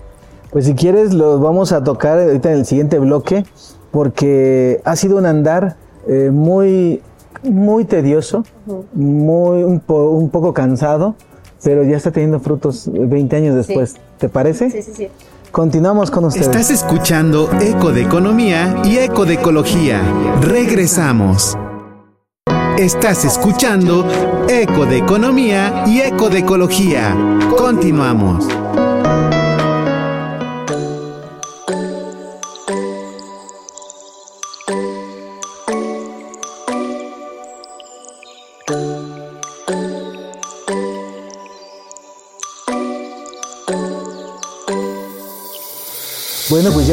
[0.50, 3.44] Pues si quieres los vamos a tocar ahorita en el siguiente bloque
[3.92, 5.76] porque ha sido un andar
[6.08, 7.02] eh, muy
[7.44, 8.46] muy tedioso,
[8.94, 11.16] muy un, un poco cansado,
[11.64, 13.96] pero ya está teniendo frutos 20 años después.
[14.18, 14.70] ¿Te parece?
[14.72, 15.08] Sí, sí, sí.
[15.52, 16.48] Continuamos con ustedes.
[16.48, 20.02] Estás escuchando Eco de Economía y Eco de Ecología.
[20.42, 21.58] Regresamos.
[22.78, 24.06] Estás escuchando
[24.48, 27.16] Eco de Economía y Eco de Ecología.
[27.58, 28.48] Continuamos.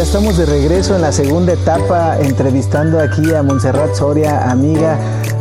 [0.09, 4.97] Estamos de regreso en la segunda etapa, entrevistando aquí a Montserrat Soria, amiga.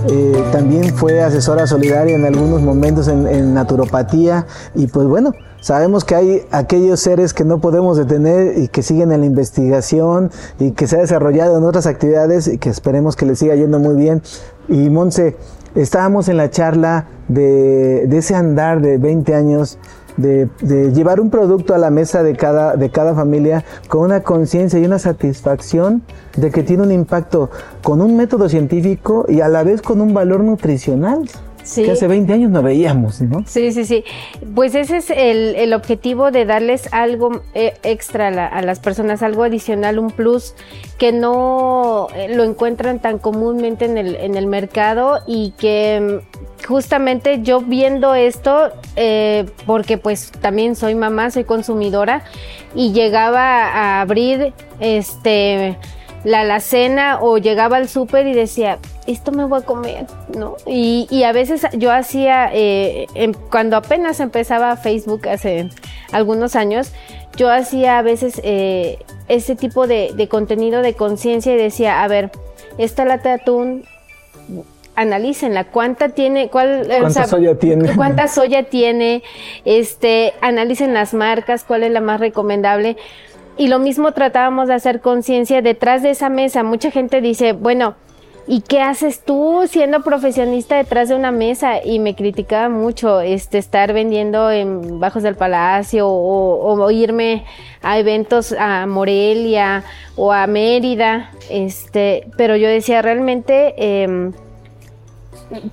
[0.10, 4.46] Eh, también fue asesora solidaria en algunos momentos en, naturopatía.
[4.76, 9.14] Y pues bueno, sabemos que hay aquellos seres que no podemos detener y que siguen
[9.14, 13.26] en la investigación y que se ha desarrollado en otras actividades y que esperemos que
[13.26, 14.22] les siga yendo muy bien.
[14.68, 15.38] Y Monse,
[15.76, 19.80] estábamos en la charla de, de ese andar de 20 años
[20.18, 20.50] de,
[20.94, 24.86] llevar un producto a la mesa de cada, de cada familia con una conciencia y
[24.86, 26.02] una satisfacción
[26.36, 27.50] de que tiene un impacto
[27.84, 31.30] con un método científico y a la vez con un valor nutricional.
[31.76, 33.44] Que hace 20 años no veíamos, ¿no?
[33.46, 34.06] Sí, sí, sí.
[34.56, 40.00] Pues ese es el, objetivo de darles algo eh, extra a, las personas, algo adicional,
[40.00, 40.56] un plus
[40.98, 46.22] que no eh, lo encuentran tan comúnmente en el, en el mercado y que
[46.68, 52.24] justamente yo viendo esto, eh, porque pues también soy mamá, soy consumidora
[52.76, 55.78] y llegaba a abrir este
[56.24, 60.58] la alacena o llegaba al súper y decía, esto me voy a comer, ¿no?
[60.66, 65.70] Y, y a veces yo hacía, eh, em, cuando apenas empezaba Facebook hace
[66.12, 66.92] algunos años,
[67.38, 68.98] yo hacía a veces eh,
[69.30, 72.32] ese tipo de, contenido de conciencia y decía, a ver,
[72.78, 73.86] esta lata de atún,
[74.98, 79.24] analícenla, cuánta tiene, cuál, cuánta soya tiene, cuánta soya tiene,
[79.64, 82.98] este, analicen las marcas, cuál es la más recomendable
[83.58, 86.64] y lo mismo tratábamos de hacer conciencia detrás de esa mesa.
[86.64, 87.96] Mucha gente dice, bueno,
[88.48, 91.84] ¿y qué haces tú siendo profesionista detrás de una mesa?
[91.84, 97.46] Y me criticaba mucho este, estar vendiendo en Bajos del Palacio o, irme
[97.82, 99.84] a eventos a Morelia
[100.16, 101.32] o a Mérida.
[101.50, 103.74] Este, pero yo decía, realmente...
[103.78, 104.32] Eh,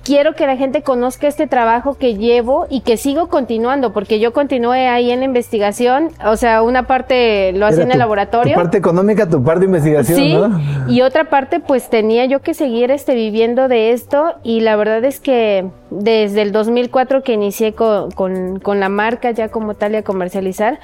[0.03, 4.33] quiero que la gente conozca este trabajo que llevo y que sigo continuando, porque yo
[4.33, 8.53] continué ahí en la investigación, o sea, una parte lo hacía en el laboratorio.
[8.53, 12.53] Tu parte económica, tu parte de investigación, sí, Y otra parte, pues tenía yo que
[12.53, 17.73] seguir este, viviendo de esto, y la verdad es que desde el 2004 que inicié
[17.73, 20.79] con, con, con la marca ya como tal y a comercializar,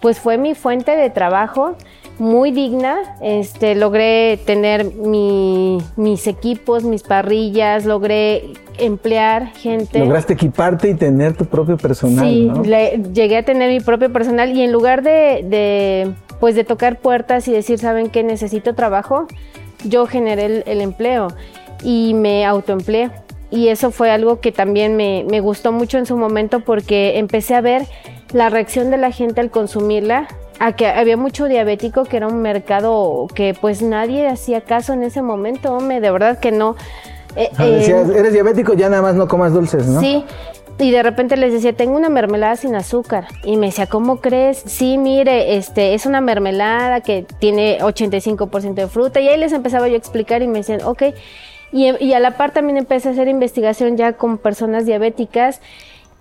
[0.00, 1.76] pues fue mi fuente de trabajo
[2.18, 2.96] muy digna.
[3.20, 9.98] Este, logré tener mis equipos, mis parrillas, logré emplear gente.
[9.98, 12.26] Lograste equiparte y tener tu propio personal.
[12.26, 12.50] Sí,
[13.12, 17.52] llegué a tener mi propio personal y en lugar de, pues de tocar puertas y
[17.52, 18.22] decir, ¿saben qué?
[18.22, 19.26] Necesito trabajo,
[19.84, 21.28] yo generé el, empleo
[21.82, 23.10] y me autoempleé.
[23.50, 27.54] Y eso fue algo que también me, me gustó mucho en su momento porque empecé
[27.54, 27.82] a ver
[28.32, 30.26] la reacción de la gente al consumirla
[30.58, 35.02] a que había mucho diabético, que era un mercado que pues nadie hacía caso en
[35.02, 36.76] ese momento, hombre, de verdad que no.
[37.36, 40.00] Eh, ah, eh, eres diabético, ya nada más no comas dulces, ¿no?
[40.00, 40.24] Sí.
[40.78, 43.28] Y de repente les decía, tengo una mermelada sin azúcar.
[43.44, 44.62] Y me decía, ¿cómo crees?
[44.66, 49.20] Sí, mire, este, es una mermelada que tiene 85% de fruta.
[49.20, 51.02] Y ahí les empezaba yo a explicar y me decían, ok.
[51.72, 55.60] Y, y a la par también empecé a hacer investigación ya con personas diabéticas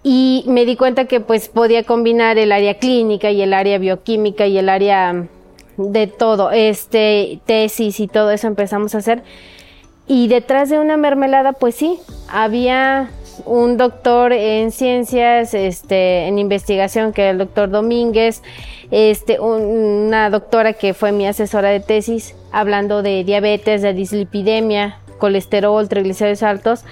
[0.04, 4.46] y me di cuenta que pues podía combinar el área clínica y el área bioquímica
[4.46, 5.28] y el área
[5.78, 9.24] de todo, este, tesis y todo eso empezamos a hacer.
[10.06, 13.10] Y detrás de una mermelada, pues sí, había
[13.46, 18.44] un doctor en ciencias, este, en investigación, que era el doctor Domínguez,
[18.92, 25.88] este, una doctora que fue mi asesora de tesis, hablando de diabetes, de dislipidemia, colesterol,
[25.88, 26.84] triglicéridos altos,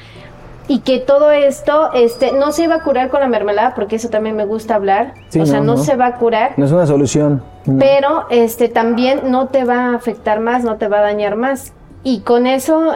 [0.72, 4.08] y que todo esto este, no se iba a curar con la mermelada, porque eso
[4.08, 5.16] también me gusta hablar.
[5.38, 6.54] o sea, no, se va a curar.
[6.56, 7.44] No es una solución.
[7.78, 11.74] Pero este, también no te va a afectar más, no te va a dañar más.
[12.06, 12.94] Y con eso,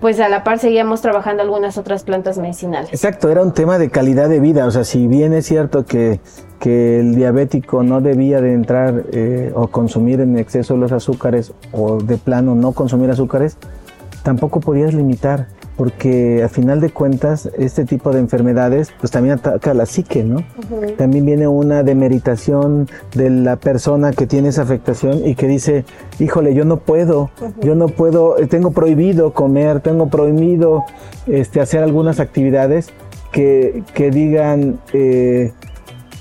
[0.00, 2.90] pues a la par seguíamos trabajando algunas otras plantas medicinales.
[2.90, 4.64] Exacto, era un tema de calidad de vida.
[4.64, 6.20] O sea, si bien es cierto que,
[6.60, 12.00] que el diabético no debía de entrar eh, o consumir en exceso los azúcares o
[12.00, 13.56] de plano no consumir azúcares,
[14.22, 15.48] tampoco podías limitar
[15.78, 20.24] porque a final de cuentas este tipo de enfermedades pues también ataca a la psique,
[20.24, 20.42] ¿no?
[20.96, 25.84] También viene una demeritación de la persona que tiene esa afectación y que dice,
[26.18, 27.30] híjole, yo no puedo,
[27.62, 30.84] yo no puedo, eh, tengo prohibido comer, tengo prohibido
[31.28, 32.88] este, hacer algunas actividades
[33.30, 34.80] que, que digan...
[34.92, 35.52] Eh,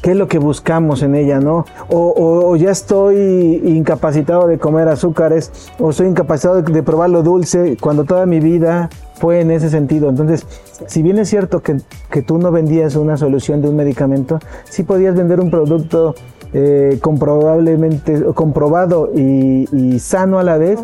[0.01, 1.65] qué es lo que buscamos en ella, ¿no?
[1.89, 8.05] O, ya estoy incapacitado de comer azúcares, o estoy incapacitado de, probar lo dulce, cuando
[8.05, 10.09] toda mi vida fue en ese sentido.
[10.09, 10.45] Entonces,
[10.87, 11.77] si bien es cierto que,
[12.21, 16.15] tú no vendías una solución de un medicamento, sí podías vender un producto
[16.53, 20.79] eh, comprobablemente comprobado y, sano a la vez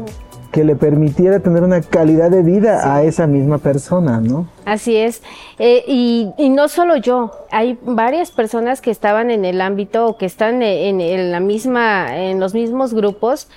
[0.52, 4.48] que le permitiera tener una calidad de vida a esa misma persona, ¿no?
[4.66, 5.24] Así es.
[5.58, 10.28] Eh, y, no solo yo, hay varias personas que estaban en el ámbito o que
[10.28, 13.48] están en, la misma, en los mismos grupos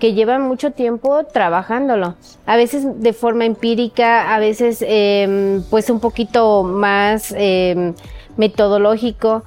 [0.00, 2.14] que llevan mucho tiempo trabajándolo.
[2.46, 7.94] A veces de forma empírica, a veces em, pues un poquito más em,
[8.36, 9.44] metodológico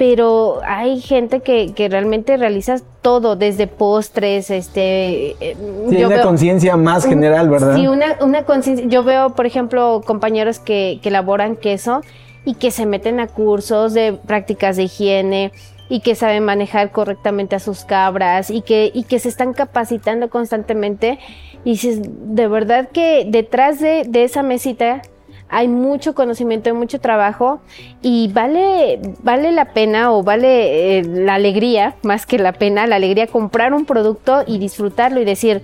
[0.00, 5.32] pero hay gente que, que realmente realiza todo, desde postres, este...
[5.40, 5.56] Eh,
[5.90, 7.76] sí, una conciencia más general, ¿verdad?
[7.76, 8.86] Sí, una, una conciencia.
[8.88, 12.00] Yo veo, por ejemplo, compañeros que, que elaboran queso
[12.46, 15.52] y que se meten a cursos de prácticas de higiene,
[15.90, 20.30] y que saben manejar correctamente a sus cabras y que, y que se están capacitando
[20.30, 21.18] constantemente.
[21.64, 25.02] Y si de verdad que detrás de, de esa mesita
[25.50, 27.60] hay mucho conocimiento, hay mucho trabajo
[28.02, 32.96] y vale, vale la pena o vale eh, la alegría, más que la pena, la
[32.96, 35.60] alegría comprar un producto y disfrutarlo y decir,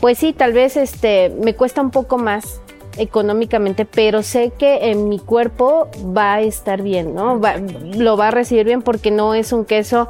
[0.00, 2.60] pues sí, tal vez este me cuesta un poco más
[2.96, 7.40] económicamente, pero sé que en mi cuerpo va a estar bien, ¿no?
[7.94, 10.08] lo va a recibir bien porque no es un queso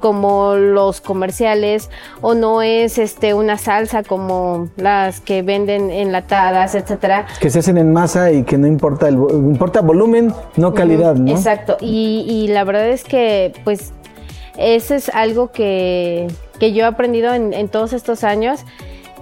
[0.00, 7.26] como los comerciales o no es este una salsa como las que venden enlatadas, etcétera.
[7.40, 11.30] Que se hacen en masa y que no importa el importa volumen, no calidad, ¿no?
[11.30, 11.76] Exacto.
[11.80, 13.92] Y, y la verdad es que pues
[14.58, 18.64] eso es algo que, que yo he aprendido en, en todos estos años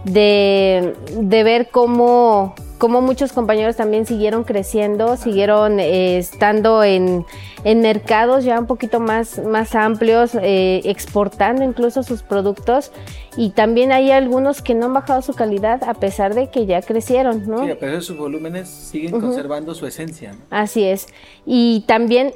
[0.04, 7.24] de, de ver cómo como muchos compañeros también siguieron creciendo, siguieron eh, estando en,
[7.64, 12.92] mercados ya un poquito más, más amplios, eh, exportando incluso sus productos
[13.36, 16.82] y también hay algunos que no han bajado su calidad a pesar de que ya
[16.82, 17.64] crecieron, ¿no?
[17.64, 20.34] Sí, a pesar de sus volúmenes siguen conservando su esencia.
[20.50, 21.06] Así es.
[21.46, 22.34] Y también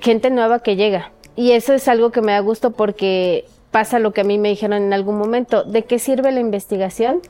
[0.00, 1.12] gente nueva que llega.
[1.36, 4.48] Y eso es algo que me da gusto porque pasa lo que a mí me
[4.48, 7.20] dijeron en algún momento, ¿de qué sirve la investigación?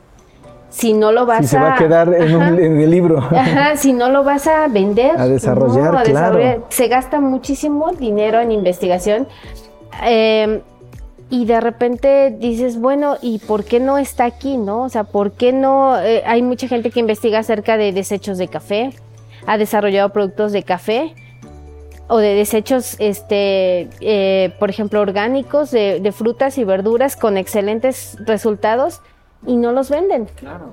[0.71, 1.59] Si no lo vas si a...
[1.59, 3.19] se va a quedar en, el libro.
[3.19, 5.19] Ajá, si no lo vas a vender.
[5.19, 6.67] A desarrollar, claro.
[6.69, 9.29] Se gasta muchísimo dinero en investigación.
[10.03, 10.61] Em,
[11.29, 14.83] y de repente dices, bueno, ¿y por qué no está aquí, no?
[14.85, 16.01] O sea, ¿por qué no?
[16.01, 18.91] Eh, hay mucha gente que investiga acerca de desechos de café,
[19.47, 21.15] ha desarrollado productos de café
[22.09, 28.17] o de desechos, este, eh, por ejemplo, orgánicos de, de frutas y verduras con excelentes
[28.25, 29.01] resultados
[29.47, 30.27] y no los venden.
[30.37, 30.73] Claro.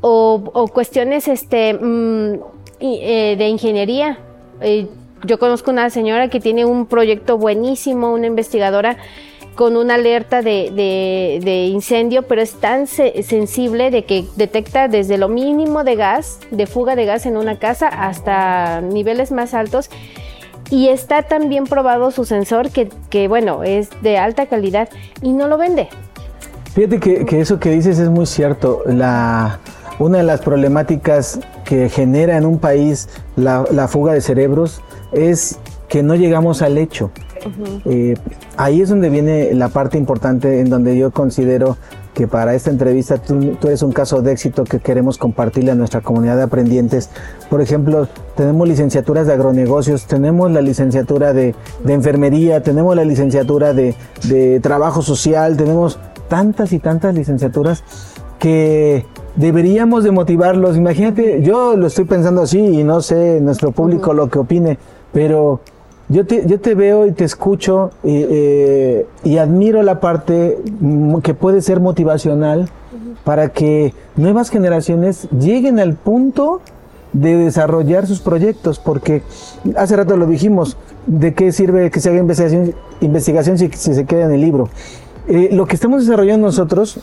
[0.00, 2.34] O, cuestiones este, mm,
[2.80, 4.18] eh, de ingeniería.
[4.60, 4.88] Eh,
[5.24, 8.98] yo conozco una señora que tiene un proyecto buenísimo, una investigadora
[9.54, 10.70] con una alerta de,
[11.42, 16.66] de, incendio, pero es tan sensible de que detecta desde lo mínimo de gas, de
[16.66, 19.90] fuga de gas en una casa, hasta niveles más altos.
[20.70, 24.88] Y está tan bien probado su sensor que, que bueno, es de alta calidad
[25.22, 25.88] y no lo vende.
[26.74, 28.82] Fíjate que, eso que dices es muy cierto.
[28.84, 29.60] La,
[30.00, 34.82] una de las problemáticas que genera en un país la, fuga de cerebros
[35.12, 35.58] es
[35.88, 37.12] que no llegamos al hecho.
[37.84, 38.14] Eh,
[38.56, 41.76] ahí es donde viene la parte importante en donde yo considero
[42.12, 46.00] que para esta entrevista tú, eres un caso de éxito que queremos compartirle a nuestra
[46.00, 47.10] comunidad de aprendientes.
[47.50, 51.54] Por ejemplo, tenemos licenciaturas de agronegocios, tenemos la licenciatura de,
[51.86, 55.98] enfermería, tenemos la licenciatura de, de trabajo social, tenemos
[56.34, 57.84] tantas y tantas licenciaturas
[58.40, 60.76] que deberíamos de motivarlos.
[60.76, 64.76] Imagínate, yo lo estoy pensando así y no sé nuestro público lo que opine,
[65.12, 65.60] pero
[66.08, 70.58] yo te, yo te veo y te escucho eh, y admiro la parte
[71.22, 72.68] que puede ser motivacional
[73.22, 76.62] para que nuevas generaciones lleguen al punto
[77.12, 79.22] de desarrollar sus proyectos, porque
[79.76, 84.04] hace rato lo dijimos, ¿de qué sirve que se haga investigación, investigación si, si se
[84.04, 84.68] queda en el libro?
[85.26, 86.98] Eh, lo que estamos desarrollando nosotros,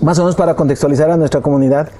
[0.00, 1.90] más o menos para contextualizar a nuestra comunidad,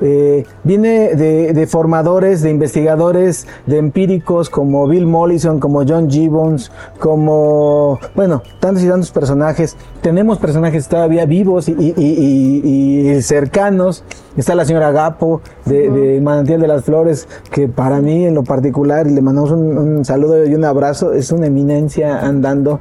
[0.00, 8.00] eh, viene de, formadores, de investigadores, de empíricos como Bill Mollison, como John Gibbons, como,
[8.14, 9.76] bueno, tantos y tantos personajes.
[10.02, 14.04] Tenemos personajes todavía vivos y, cercanos.
[14.36, 19.06] Está la señora Gapo de, Manantial de las Flores, que para mí en lo particular,
[19.06, 22.80] le mandamos un saludo y un abrazo, es una eminencia andando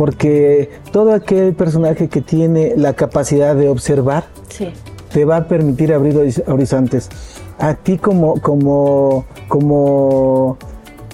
[0.00, 4.24] porque todo aquel personaje que tiene la capacidad de observar
[5.12, 7.10] te va a permitir abrir horizontes.
[7.58, 10.56] A ti como, como, como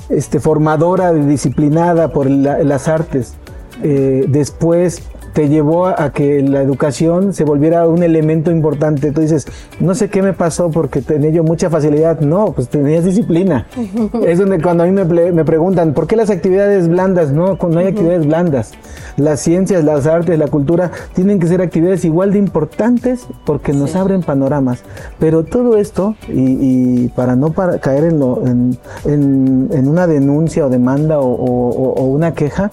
[0.08, 3.34] este, formadora disciplinada por las artes,
[3.82, 5.02] eh, después
[5.36, 9.12] te llevó a que la educación se volviera un elemento importante.
[9.12, 9.46] Tú dices,
[9.80, 12.20] no sé qué me pasó porque tenía yo mucha facilidad.
[12.20, 13.66] No, pues tenías disciplina.
[14.26, 17.32] es donde cuando a mí me, me, preguntan, ¿por qué las actividades blandas?
[17.32, 18.72] No, no hay actividades blandas.
[19.18, 23.94] Las ciencias, las artes, la cultura tienen que ser actividades igual de importantes porque nos
[23.94, 24.84] abren panoramas.
[25.18, 30.70] Pero todo esto, y, para no para caer en, lo, en, en, una denuncia o
[30.70, 32.70] demanda o, o, una queja,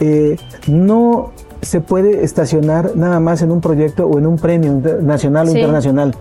[0.00, 0.36] eh,
[0.66, 1.30] no
[1.62, 6.14] se puede estacionar nada más en un proyecto o en un premio nacional o internacional.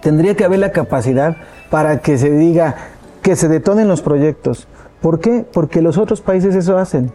[0.00, 1.36] Tendría que haber la capacidad
[1.70, 2.76] para que se diga
[3.22, 4.68] que se detonen los proyectos.
[5.00, 5.44] ¿Por qué?
[5.52, 7.10] Porque los otros países eso hacen.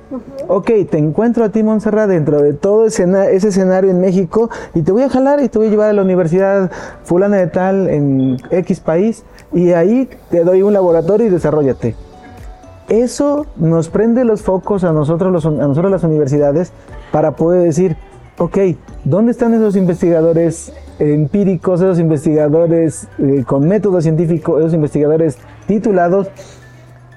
[0.47, 4.81] ok, te encuentro a ti, Montserrat, dentro de todo ese, ese escenario en México y
[4.81, 6.71] te voy a jalar y te voy a llevar a la universidad
[7.03, 9.23] fulana de tal en X país
[9.53, 11.95] y ahí te doy un laboratorio y desarrollate.
[12.89, 16.73] Eso nos prende los focos a nosotros, los, a nosotros las universidades
[17.11, 17.97] para poder decir,
[18.37, 18.57] ok,
[19.03, 25.37] ¿dónde están esos investigadores empíricos, esos investigadores eh, con método científico, esos investigadores
[25.67, 26.29] titulados?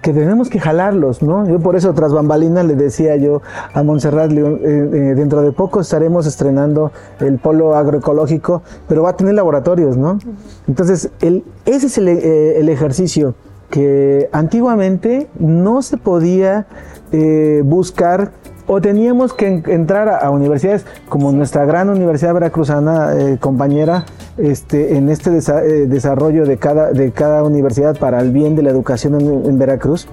[0.03, 1.47] que tenemos que jalarlos, ¿no?
[1.47, 3.43] Yo por eso tras bambalina le decía yo
[3.75, 9.17] a Montserrat, eh, eh, dentro de poco estaremos estrenando el polo agroecológico, pero va a
[9.17, 10.19] tener laboratorios, ¿no?
[10.67, 11.11] Entonces,
[11.67, 13.35] ese es el, ejercicio
[13.69, 16.67] que antiguamente no se podía
[17.63, 18.33] buscar
[18.73, 24.05] o teníamos que entrar a, universidades como nuestra gran Universidad Veracruzana, eh, compañera,
[24.39, 28.71] este, en este eh, desarrollo de cada, de cada universidad para el bien de la
[28.71, 30.07] educación en Veracruz.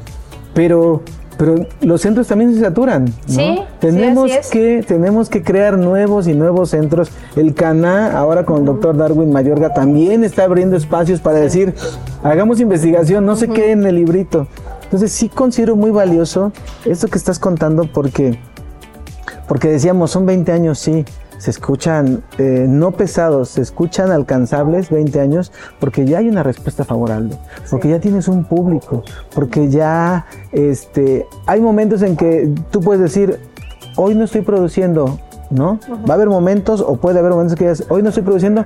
[0.56, 1.04] Pero
[1.38, 3.06] pero los centros también se saturan.
[3.06, 3.12] ¿no?
[3.28, 7.12] Sí, tenemos que tenemos que crear nuevos y nuevos centros.
[7.36, 11.76] El CANA, ahora con el doctor Darwin Mayorga, también está abriendo espacios para decir,
[12.24, 14.48] hagamos investigación, no se quede en el librito.
[14.88, 16.54] Entonces sí considero muy valioso
[16.86, 18.40] esto que estás contando porque,
[19.46, 21.04] porque decíamos, son 20 años, sí,
[21.40, 26.86] se escuchan eh, no pesados, se escuchan alcanzables 20 años porque ya hay una respuesta
[26.86, 27.38] favorable,
[27.70, 29.04] porque ya tienes un público,
[29.36, 33.40] porque ya este, hay momentos en que tú puedes decir,
[33.98, 35.20] hoy no estoy produciendo,
[35.50, 35.82] ¿no?
[36.10, 38.66] Va a haber momentos o puede haber momentos que digas, hoy no estoy produciendo,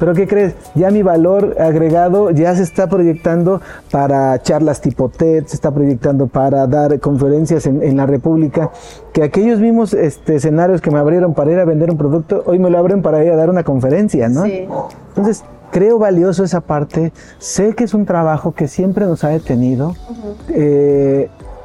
[0.00, 0.54] pero ¿qué crees?
[0.74, 3.60] Ya mi valor agregado ya se está proyectando
[3.92, 8.70] para charlas tipo TED, se está proyectando para dar conferencias en, la República,
[9.12, 12.58] que aquellos mismos este, escenarios que me abrieron para ir a vender un producto, hoy
[12.58, 14.44] me lo abren para ir a dar una conferencia, ¿no?
[14.44, 14.66] Sí.
[15.08, 17.12] Entonces, creo valioso esa parte.
[17.38, 19.94] Sé que es un trabajo que siempre nos ha detenido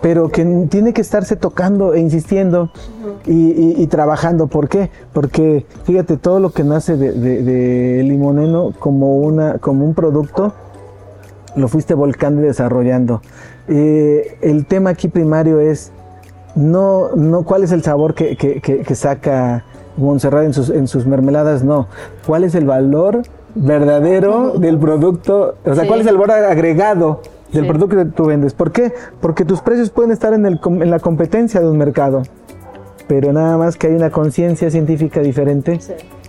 [0.06, 2.70] pero que tiene que estarse tocando e insistiendo
[3.26, 4.46] y, trabajando.
[4.46, 4.92] ¿Por qué?
[5.14, 10.54] Porque fíjate, todo lo que nace de, limoneno como, una, como un producto,
[11.56, 13.24] lo fuiste volcando y desarrollando.
[13.68, 15.92] Eh, el tema aquí primario es
[16.54, 19.66] no, no cuál es el sabor que, que, saca
[19.98, 21.88] Montserrat en sus, en sus mermeladas, no.
[22.28, 23.24] ¿Cuál es el valor
[23.56, 25.56] verdadero del producto?
[25.66, 27.22] O sea, ¿cuál es el valor agregado
[27.56, 28.54] del producto que tú vendes.
[28.54, 28.94] ¿Por qué?
[29.22, 32.24] Porque tus precios pueden estar en, el, en la competencia de un mercado,
[33.08, 35.80] pero nada más que hay una conciencia científica diferente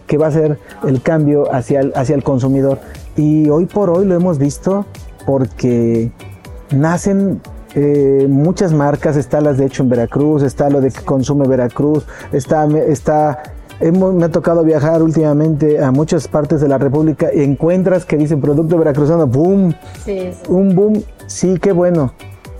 [0.07, 2.79] que va a ser el cambio hacia el, hacia el consumidor.
[3.17, 4.87] Y hoy por hoy lo hemos visto
[5.27, 6.13] porque
[6.71, 7.41] nacen
[7.75, 12.07] eh, muchas marcas, está las de hecho en Veracruz, está lo de que consume Veracruz,
[12.33, 13.43] está, está
[13.81, 18.41] me ha tocado viajar últimamente a muchas partes de la República y encuentras que dicen
[18.41, 19.75] producto veracruzano, boom,
[20.49, 22.13] un boom, sí, qué bueno,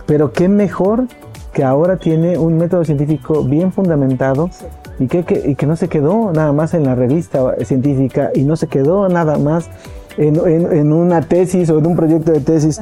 [0.07, 1.07] pero qué mejor
[1.53, 4.51] que ahora tiene un método científico bien fundamentado
[4.99, 8.57] y, que, y que no se quedó nada más en la revista científica y no
[8.57, 9.69] se quedó nada más
[10.19, 12.79] en, en, una tesis o en un proyecto de tesis.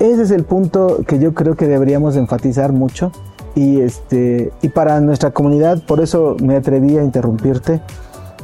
[0.00, 3.12] Ese es el punto que yo creo que deberíamos enfatizar mucho
[3.54, 7.80] y este y para nuestra comunidad por eso me atreví a interrumpirte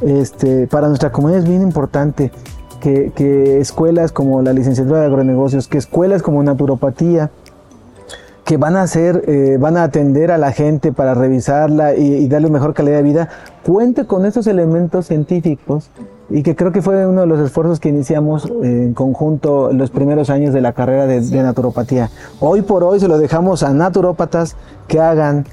[0.01, 2.31] este para nuestra comunidad es bien importante
[3.15, 7.29] que, escuelas como la licenciatura de agronegocios que escuelas como naturopatía
[8.45, 12.27] que van a hacer, eh, van a atender a la gente para revisarla y, y,
[12.29, 13.29] darle mejor calidad de vida,
[13.65, 15.89] cuente con estos elementos científicos
[16.29, 20.29] y que creo que fue uno de los esfuerzos que iniciamos en conjunto los primeros
[20.29, 22.09] años de la carrera de, naturopatía.
[22.39, 24.55] Hoy por hoy se lo dejamos a naturópatas
[24.87, 25.45] que hagan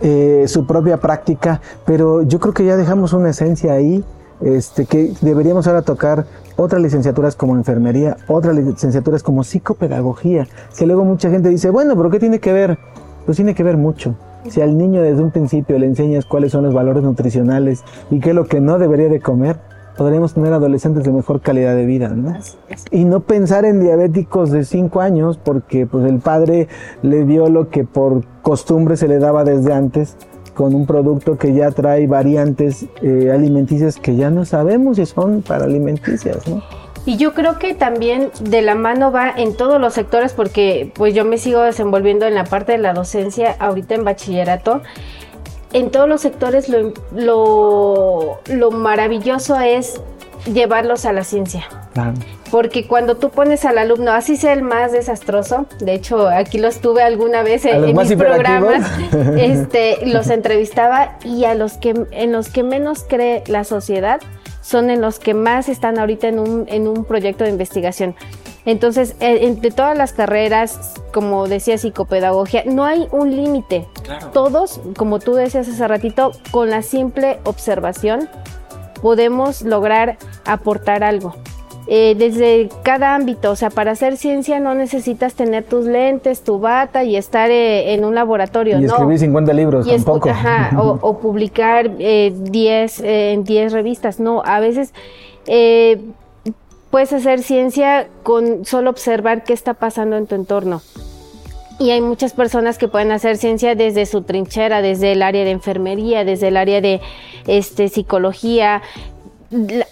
[0.00, 4.04] eh, su propia práctica, pero yo creo que ya dejamos una esencia ahí,
[4.40, 6.26] este, que deberíamos ahora tocar
[6.56, 12.10] otras licenciaturas como enfermería, otras licenciaturas como psicopedagogía, que luego mucha gente dice, bueno, pero
[12.10, 12.78] ¿qué tiene que ver?
[13.26, 14.14] Pues tiene que ver mucho.
[14.48, 18.30] Si al niño desde un principio le enseñas cuáles son los valores nutricionales y qué
[18.30, 19.58] es lo que no debería de comer,
[19.98, 22.38] podríamos tener adolescentes de mejor calidad de vida, ¿no?
[22.92, 26.68] Y no pensar en diabéticos de 5 años porque pues el padre
[27.02, 30.16] le dio lo que por costumbre se le daba desde antes
[30.58, 35.40] con un producto que ya trae variantes eh, alimenticias que ya no sabemos si son
[35.40, 36.64] para alimenticias, ¿no?
[37.06, 41.14] Y yo creo que también de la mano va en todos los sectores porque pues
[41.14, 44.82] yo me sigo desenvolviendo en la parte de la docencia ahorita en bachillerato
[45.72, 50.00] en todos los sectores lo, lo, maravilloso es
[50.52, 51.66] llevarlos a la ciencia.
[52.50, 56.80] Porque cuando tú pones al alumno, así sea el más desastroso, de hecho aquí los
[56.80, 58.90] tuve alguna vez en, mis programas,
[59.36, 64.20] este, los entrevistaba y a los que en los que menos cree la sociedad
[64.62, 68.14] son en los que más están ahorita en un, en un proyecto de investigación.
[68.66, 73.86] Entonces, eh, entre todas las carreras, como decía psicopedagogía, no hay un límite.
[74.34, 78.28] Todos, como tú decías hace ratito, con la simple observación
[79.00, 81.34] podemos lograr aportar algo.
[81.90, 83.50] Eh, desde cada ámbito.
[83.50, 87.94] O sea, para hacer ciencia no necesitas tener tus lentes, tu bata y estar eh,
[87.94, 88.78] en un laboratorio.
[88.78, 90.28] Y escribir 50 libros tampoco.
[91.00, 94.20] o, publicar 10 eh, en 10 revistas.
[94.20, 94.92] No, a veces
[96.90, 100.82] puedes hacer ciencia con solo observar qué está pasando en tu entorno.
[101.78, 105.52] Y hay muchas personas que pueden hacer ciencia desde su trinchera, desde el área de
[105.52, 107.00] enfermería, desde el área de
[107.46, 108.82] este, psicología,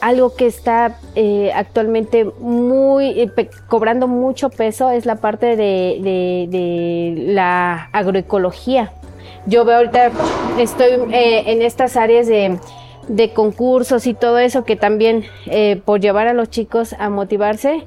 [0.01, 3.31] algo que está eh, actualmente muy eh,
[3.69, 8.93] cobrando mucho peso es la parte de, la agroecología.
[9.47, 10.11] Yo veo ahorita,
[10.59, 12.59] estoy eh, en estas áreas de,
[13.09, 15.25] de, concursos y todo eso que también
[15.85, 17.85] por llevar a los chicos a motivarse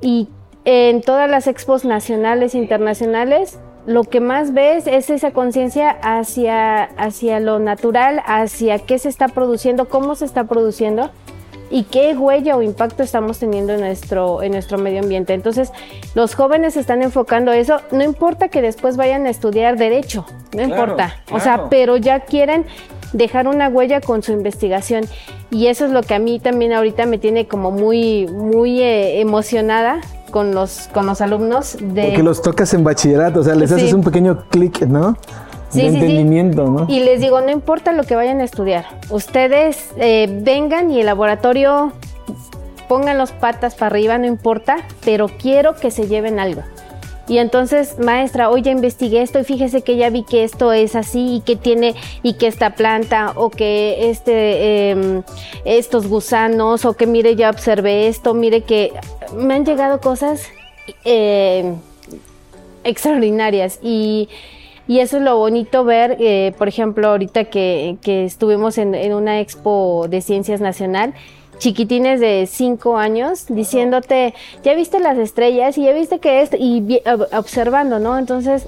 [0.00, 0.28] y
[0.66, 6.82] en todas las expos nacionales e internacionales lo que más ves es esa conciencia hacia,
[6.82, 11.10] hacia lo natural, hacia qué se está produciendo, cómo se está produciendo
[11.70, 15.34] y qué huella o impacto estamos teniendo en nuestro, en nuestro medio ambiente.
[15.34, 15.70] Entonces,
[16.16, 21.22] los jóvenes están enfocando eso, no importa que después vayan a estudiar derecho, no importa,
[21.30, 22.66] o sea, pero ya quieren
[23.12, 25.04] dejar una huella con su investigación.
[25.52, 29.20] Y eso es lo que a mí también ahorita me tiene como muy, muy eh,
[29.20, 30.00] emocionada
[30.30, 32.06] con los, con los alumnos de...
[32.06, 35.16] Porque los tocas en bachillerato, o sea, les haces un pequeño clic, ¿no?
[35.70, 36.86] Sí, de entendimiento, ¿no?
[36.88, 41.06] Y les digo, no importa lo que vayan a estudiar, ustedes eh, vengan y el
[41.06, 41.92] laboratorio
[42.88, 46.62] pongan los patas para arriba, no importa, pero quiero que se lleven algo.
[47.28, 50.94] Y entonces, maestra, hoy ya investigué esto y fíjese que ya vi que esto es
[50.94, 55.22] así y que tiene y que esta planta o que este em,
[55.64, 58.92] estos gusanos o que mire ya observé esto, mire que
[59.36, 60.48] me han llegado cosas
[61.04, 61.74] eh,
[62.84, 64.28] extraordinarias y,
[64.88, 70.06] eso es lo bonito ver, eh, por ejemplo, ahorita que, estuvimos en, en, una expo
[70.08, 71.12] de ciencias nacional,
[71.58, 77.00] chiquitines de 5 años diciéndote, ya viste las estrellas y ya viste que es, y
[77.32, 78.18] observando, ¿no?
[78.18, 78.66] Entonces,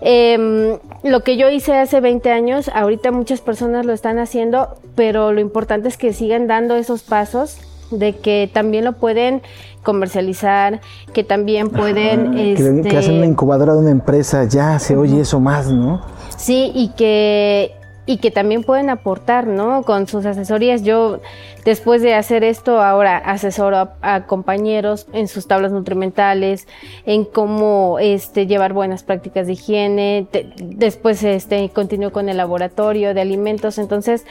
[0.00, 5.32] em, lo que yo hice hace 20 años, ahorita muchas personas lo están haciendo, pero
[5.32, 7.58] lo importante es que sigan dando esos pasos
[7.90, 9.42] de que también lo pueden
[9.82, 10.80] comercializar,
[11.12, 12.32] que también pueden...
[12.32, 16.00] que, este hacen una incubadora de una empresa, ya se oye eso más, ¿no?
[16.36, 17.72] Sí, y que
[18.04, 19.84] y que también pueden aportar, ¿no?
[19.84, 20.82] Con sus asesorías.
[20.82, 21.20] Yo,
[21.64, 26.66] después de hacer esto, ahora asesoro a, compañeros en sus tablas nutrimentales,
[27.06, 30.26] en cómo este, llevar buenas prácticas de higiene.
[30.58, 33.78] después este, continúo con el laboratorio de alimentos.
[33.78, 34.24] Entonces,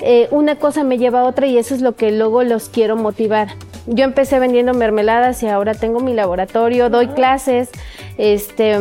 [0.00, 2.96] eh, una cosa me lleva a otra y eso es lo que luego los quiero
[2.96, 3.48] motivar.
[3.86, 7.70] Yo empecé vendiendo mermeladas y ahora tengo mi laboratorio, doy clases,
[8.16, 8.76] este,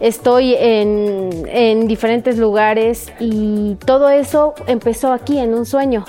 [0.00, 6.04] estoy en, diferentes lugares y todo eso empezó aquí en un sueño.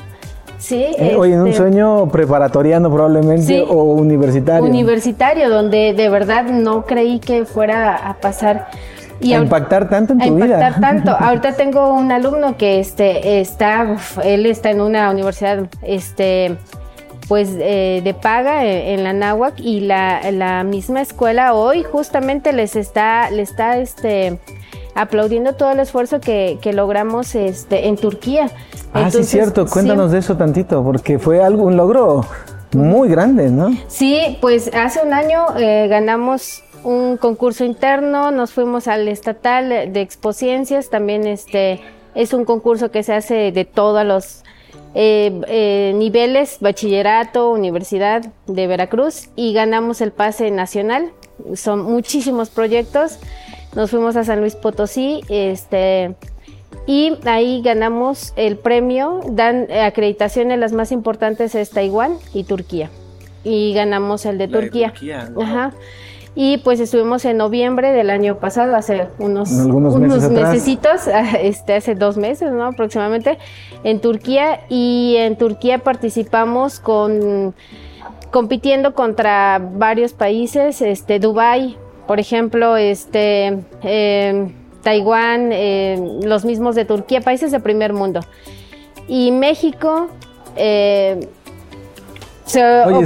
[0.59, 4.63] Sí, eh, Oye, en un este, sueño preparatoriano probablemente o universitario.
[4.63, 8.67] Universitario, donde de verdad no creí que fuera a pasar
[9.19, 10.55] y a impactar tanto en tu vida.
[10.55, 11.11] Impactar tanto.
[11.19, 16.57] Ahorita tengo un alumno que este está, él está en una universidad, este,
[17.27, 22.75] pues eh, de paga eh, en, la náhuac y la, misma escuela hoy justamente les
[22.75, 24.39] está, le está, este,
[24.95, 28.49] aplaudiendo todo el esfuerzo que, logramos este, en Turquía.
[28.93, 29.65] Ah, sí, cierto.
[29.67, 32.25] Cuéntanos de eso tantito, porque fue algo, un logro
[32.73, 33.71] muy grande, ¿no?
[33.87, 40.01] Sí, pues hace un año eh, ganamos un concurso interno, nos fuimos al estatal de
[40.01, 41.81] Expociencias, también este
[42.15, 44.43] es un concurso que se hace de todos los
[44.95, 51.11] eh, eh, niveles, bachillerato, universidad de Veracruz y ganamos el pase nacional.
[51.53, 53.19] Son muchísimos proyectos.
[53.75, 56.15] Nos fuimos a San Luis Potosí, este
[56.87, 59.19] y ahí ganamos el premio.
[59.29, 62.89] Dan acreditaciones las más importantes es Taiwán y Turquía.
[63.43, 64.93] Y ganamos el de Turquía.
[65.39, 65.73] Ajá.
[66.39, 69.97] Y pues estuvimos en noviembre del año pasado, hace unos, unos
[70.29, 70.67] meses
[71.41, 72.65] este, hace dos meses, ¿no?
[72.65, 73.39] Aproximadamente,
[73.83, 74.59] en Turquía.
[74.69, 77.55] Y en Turquía participamos con
[78.29, 81.75] compitiendo contra varios países, este, Dubai,
[82.05, 88.19] por ejemplo, este, em, Taiwán, em, los mismos de Turquía, países de primer mundo.
[89.07, 90.09] Y México,
[90.55, 91.19] eh,
[92.55, 93.05] Oye,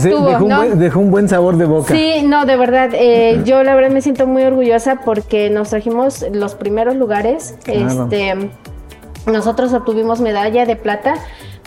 [0.76, 1.94] dejó, un buen, sabor de boca.
[1.94, 2.90] Sí, no, de verdad.
[2.94, 7.56] Eh, yo la verdad me siento muy orgullosa porque nos trajimos los primeros lugares.
[7.66, 8.50] Este,
[9.26, 11.16] nosotros obtuvimos medalla de plata,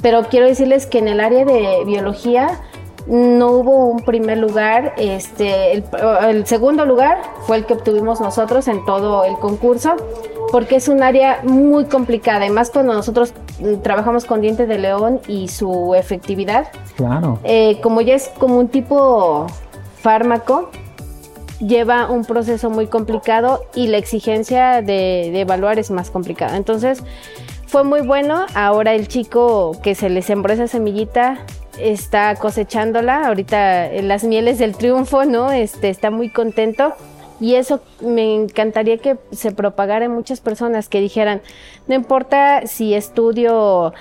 [0.03, 2.61] pero quiero decirles que en el área de biología
[3.07, 8.85] no hubo un primer lugar, este, el, segundo lugar fue el que obtuvimos nosotros en
[8.85, 9.97] todo el concurso,
[10.51, 15.21] porque es un área muy complicada, además cuando nosotros mm, trabajamos con diente de león
[15.29, 16.69] y su efectividad.
[16.97, 17.39] Claro.
[17.45, 19.47] Eh, como ya es como un tipo
[20.01, 20.71] fármaco,
[21.61, 26.57] lleva un proceso muy complicado y la exigencia de, de evaluar es más complicada.
[26.57, 27.03] Entonces,
[27.67, 28.47] fue muy bueno.
[28.55, 31.45] Ahora el chico que se le sembró esa semillita
[31.79, 35.51] está cosechándola ahorita en las mieles del triunfo, ¿no?
[35.51, 36.95] Este está muy contento
[37.41, 41.43] y eso me encantaría que se propagara en muchas personas que dijeran,
[41.89, 43.93] no importa si estudio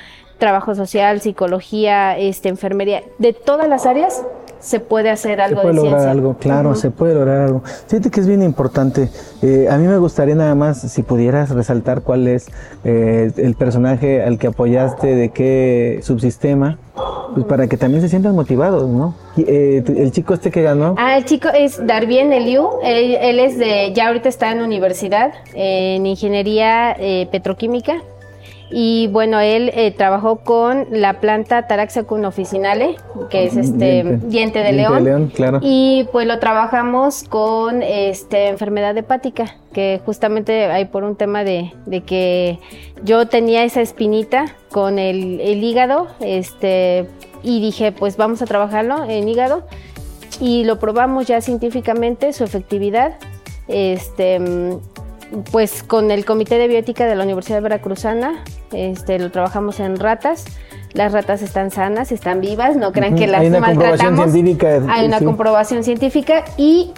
[0.43, 4.21] trabajo social, psicología, este enfermería, de todas las áreas
[4.59, 7.61] se puede hacer algo se puede de lograr algo, claro, se puede lograr algo.
[7.87, 9.07] Fíjate que es bien importante.
[9.41, 12.47] Eh, a mí me gustaría nada más, si pudieras resaltar cuál es
[12.83, 16.77] eh, el personaje al que apoyaste, de qué subsistema,
[17.33, 19.15] pues para que también se sientan motivados, ¿no?
[19.37, 20.95] Eh, el chico este que ganó.
[20.97, 22.67] Ah, el chico es Darvien Eliu.
[22.83, 26.97] Él, él, es de, ya ahorita está en universidad, en ingeniería
[27.31, 28.01] petroquímica.
[28.75, 32.95] Y bueno, él eh, trabajó con la planta Taraxacum officinale,
[33.29, 35.31] que es este diente, de león.
[35.35, 35.59] claro.
[35.61, 41.71] Y pues lo trabajamos con este enfermedad hepática, que justamente hay por un tema de,
[41.85, 42.57] de que
[43.03, 47.05] yo tenía esa espinita con el, el, hígado, este,
[47.43, 49.67] y dije, pues vamos a trabajarlo en hígado.
[50.39, 53.17] Y lo probamos ya científicamente, su efectividad.
[53.67, 54.41] Este,
[55.51, 60.45] pues con el Comité de Bioética de la Universidad Veracruzana, este, lo trabajamos en ratas.
[60.93, 63.99] Las ratas están sanas, están vivas, no crean que las Hay una maltratamos.
[63.99, 65.25] Comprobación científica, Hay una sí.
[65.25, 66.91] comprobación científica y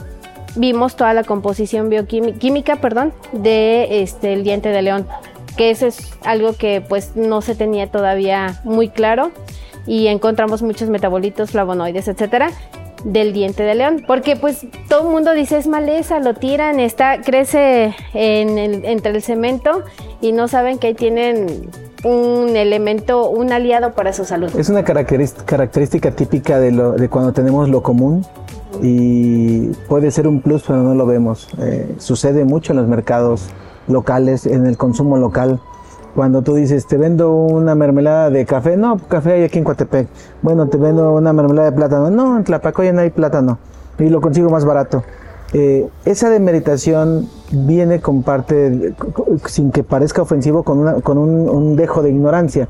[0.55, 5.07] vimos toda la composición bioquímica, perdón, de este el diente de león,
[5.55, 9.31] que eso es algo que pues no se tenía todavía muy claro
[9.87, 12.49] y encontramos muchos metabolitos, flavonoides, etcétera
[13.05, 17.21] del diente de león, porque pues todo el mundo dice es maleza, lo tiran, está
[17.21, 19.83] crece en el, entre el cemento
[20.21, 21.69] y no saben que ahí tienen
[22.03, 24.51] un elemento, un aliado para su salud.
[24.57, 28.25] Es una característica típica de, lo, de cuando tenemos lo común
[28.81, 31.47] y puede ser un plus, pero no lo vemos.
[31.59, 33.49] Eh, sucede mucho en los mercados
[33.87, 35.59] locales, en el consumo local.
[36.15, 40.07] Cuando tú dices, te vendo una mermelada de café, no, café hay aquí en Coatepec.
[40.41, 43.59] Bueno, te vendo una mermelada de plátano, no, en Tlapacoya no hay plátano
[43.99, 45.03] y lo consigo más barato.
[45.53, 48.93] Eh, esa demeritación viene con parte,
[49.45, 52.67] sin que parezca ofensivo, con, una, con un, dejo de ignorancia.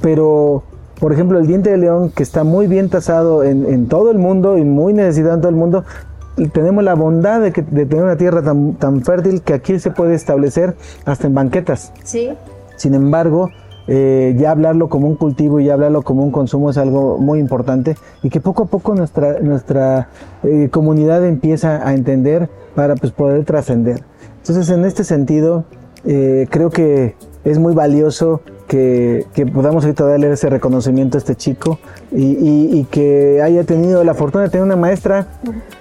[0.00, 0.62] Pero,
[1.00, 4.18] por ejemplo, el diente de león, que está muy bien tasado en, en todo el
[4.18, 5.84] mundo y muy necesitado en todo el mundo,
[6.52, 9.90] tenemos la bondad de, que, de, tener una tierra tan, tan fértil que aquí se
[9.90, 11.92] puede establecer hasta en banquetas.
[12.02, 12.30] Sí.
[12.76, 13.50] Sin embargo,
[13.86, 17.38] eh, ya hablarlo como un cultivo y ya hablarlo como un consumo es algo muy
[17.38, 20.08] importante y que poco a poco nuestra, nuestra
[20.42, 24.02] eh, comunidad empieza a entender para pues, poder trascender.
[24.38, 25.64] Entonces, en este sentido,
[26.06, 27.14] eh, creo que
[27.44, 31.78] es muy valioso que, que, podamos ahorita darle ese reconocimiento a este chico
[32.10, 35.26] y, y, que haya tenido la fortuna de tener una maestra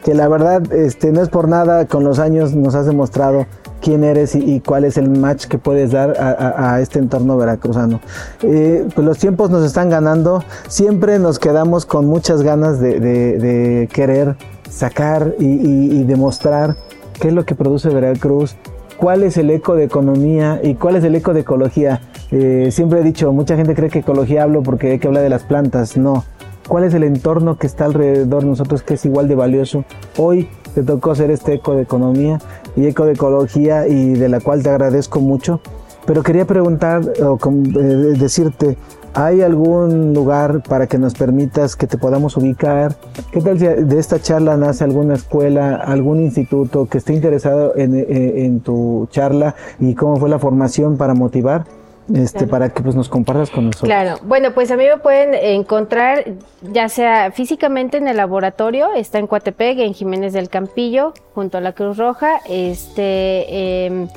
[0.03, 3.45] que la verdad este, no es por nada, con los años nos has demostrado
[3.83, 7.99] quién eres y, cuál es el match que puedes dar a, este entorno veracruzano.
[8.41, 14.37] Eh, pues los tiempos nos están ganando, siempre nos quedamos con muchas ganas de, querer
[14.69, 16.77] sacar y, y, demostrar
[17.19, 18.55] qué es lo que produce Veracruz,
[18.97, 22.01] cuál es el eco de economía y cuál es el eco de ecología.
[22.31, 25.29] Eh, siempre he dicho, mucha gente cree que ecología hablo porque hay que hablar de
[25.29, 26.23] las plantas, no.
[26.67, 29.83] ¿Cuál es el entorno que está alrededor de nosotros que es igual de valioso?
[30.17, 32.39] Hoy te tocó hacer este eco de economía
[32.75, 35.61] y eco de ecología y de la cual te agradezco mucho.
[36.05, 37.79] Pero quería preguntar o eh,
[38.17, 38.77] decirte,
[39.13, 42.95] ¿hay algún lugar para que nos permitas que te podamos ubicar?
[43.31, 47.95] ¿Qué tal si de esta charla nace alguna escuela, algún instituto que esté interesado en,
[47.95, 51.65] en tu charla y cómo fue la formación para motivar?
[52.13, 52.51] Este, claro.
[52.51, 53.87] para que pues nos compartas con nosotros.
[53.87, 56.25] Claro, bueno, pues a mí me pueden encontrar
[56.61, 61.61] ya sea físicamente en el laboratorio, está en Coatepec, en Jiménez del Campillo, junto a
[61.61, 63.45] la Cruz Roja, este...
[63.49, 64.07] Eh,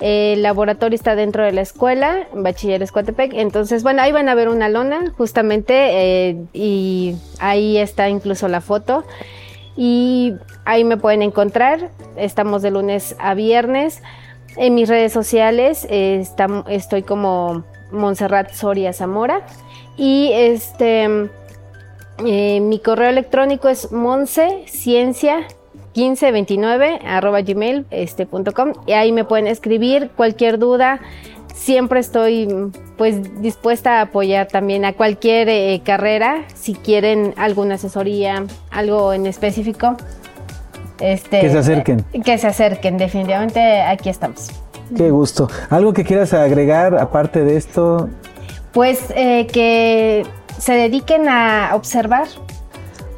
[0.00, 3.32] el laboratorio está dentro de la escuela, Bachilleres Coatepec.
[3.34, 5.74] Entonces, bueno, ahí van a ver una lona, justamente,
[6.28, 9.02] eh, y ahí está incluso la foto.
[9.76, 10.34] Y
[10.64, 11.90] ahí me pueden encontrar.
[12.16, 14.02] Estamos de lunes a viernes.
[14.58, 19.46] En mis redes sociales eh, está, estoy como Montserrat Soria Zamora.
[19.96, 21.28] Y este
[22.26, 25.46] eh, mi correo electrónico es monceciencia
[25.94, 31.00] 1529 arroba gmail este, punto com, y ahí me pueden escribir cualquier duda
[31.58, 32.48] siempre estoy
[32.96, 39.26] pues dispuesta a apoyar también a cualquier eh, carrera si quieren alguna asesoría, algo en
[39.26, 39.96] específico.
[41.00, 42.04] Este, que se acerquen.
[42.24, 44.48] Que se acerquen, definitivamente aquí estamos.
[44.96, 45.48] Qué gusto.
[45.70, 48.08] ¿Algo que quieras agregar aparte de esto?
[48.72, 50.26] Pues eh, que
[50.58, 52.26] se dediquen a observar.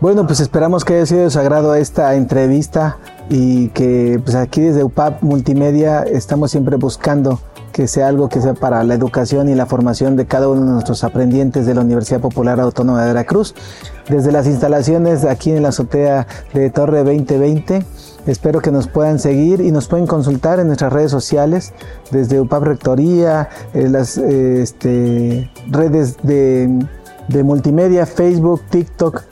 [0.01, 2.97] Bueno, pues esperamos que haya sido de su agrado esta entrevista
[3.29, 7.39] y que pues aquí desde UPAP Multimedia estamos siempre buscando
[7.81, 10.73] que sea algo que sea para la educación y la formación de cada uno de
[10.73, 13.55] nuestros aprendientes de la Universidad Popular Autónoma de Veracruz.
[14.07, 17.83] Desde las instalaciones aquí en la azotea de Torre 2020,
[18.27, 21.73] espero que nos puedan seguir y nos pueden consultar en nuestras redes sociales,
[22.11, 26.87] desde UPAP Rectoría, eh, las eh, este, redes de,
[27.29, 29.23] de multimedia, Facebook, TikTok,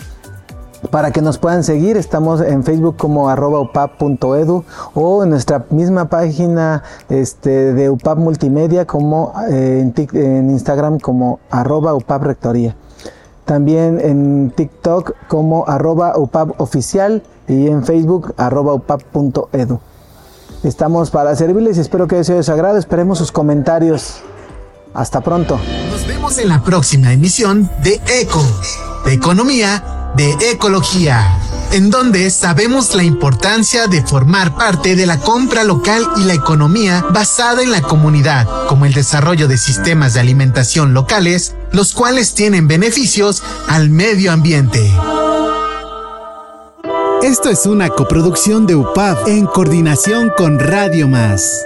[0.91, 4.65] para que nos puedan seguir, estamos en Facebook como arroba upap.edu
[4.95, 11.95] o en nuestra misma página este, de UPAP Multimedia como eh, en, Instagram como arroba
[11.95, 12.77] upap rectoría.
[13.45, 16.15] También en TikTok como arroba
[17.49, 19.81] y en Facebook arroba upap.edu.
[20.63, 22.79] Estamos para servirles y espero que de su agrado.
[22.79, 24.21] Esperemos sus comentarios.
[24.93, 25.59] Hasta pronto.
[25.91, 28.43] Nos vemos en la próxima emisión de ECO,
[29.05, 31.39] de Economía de ecología,
[31.73, 37.05] en donde sabemos la importancia de formar parte de la compra local y la economía
[37.11, 42.69] basada en la comunidad, como el desarrollo de sistemas de alimentación locales, los cuales tienen
[42.69, 44.93] beneficios al medio ambiente.
[47.23, 51.65] Esto es una coproducción de UPAP en coordinación con Radio Más.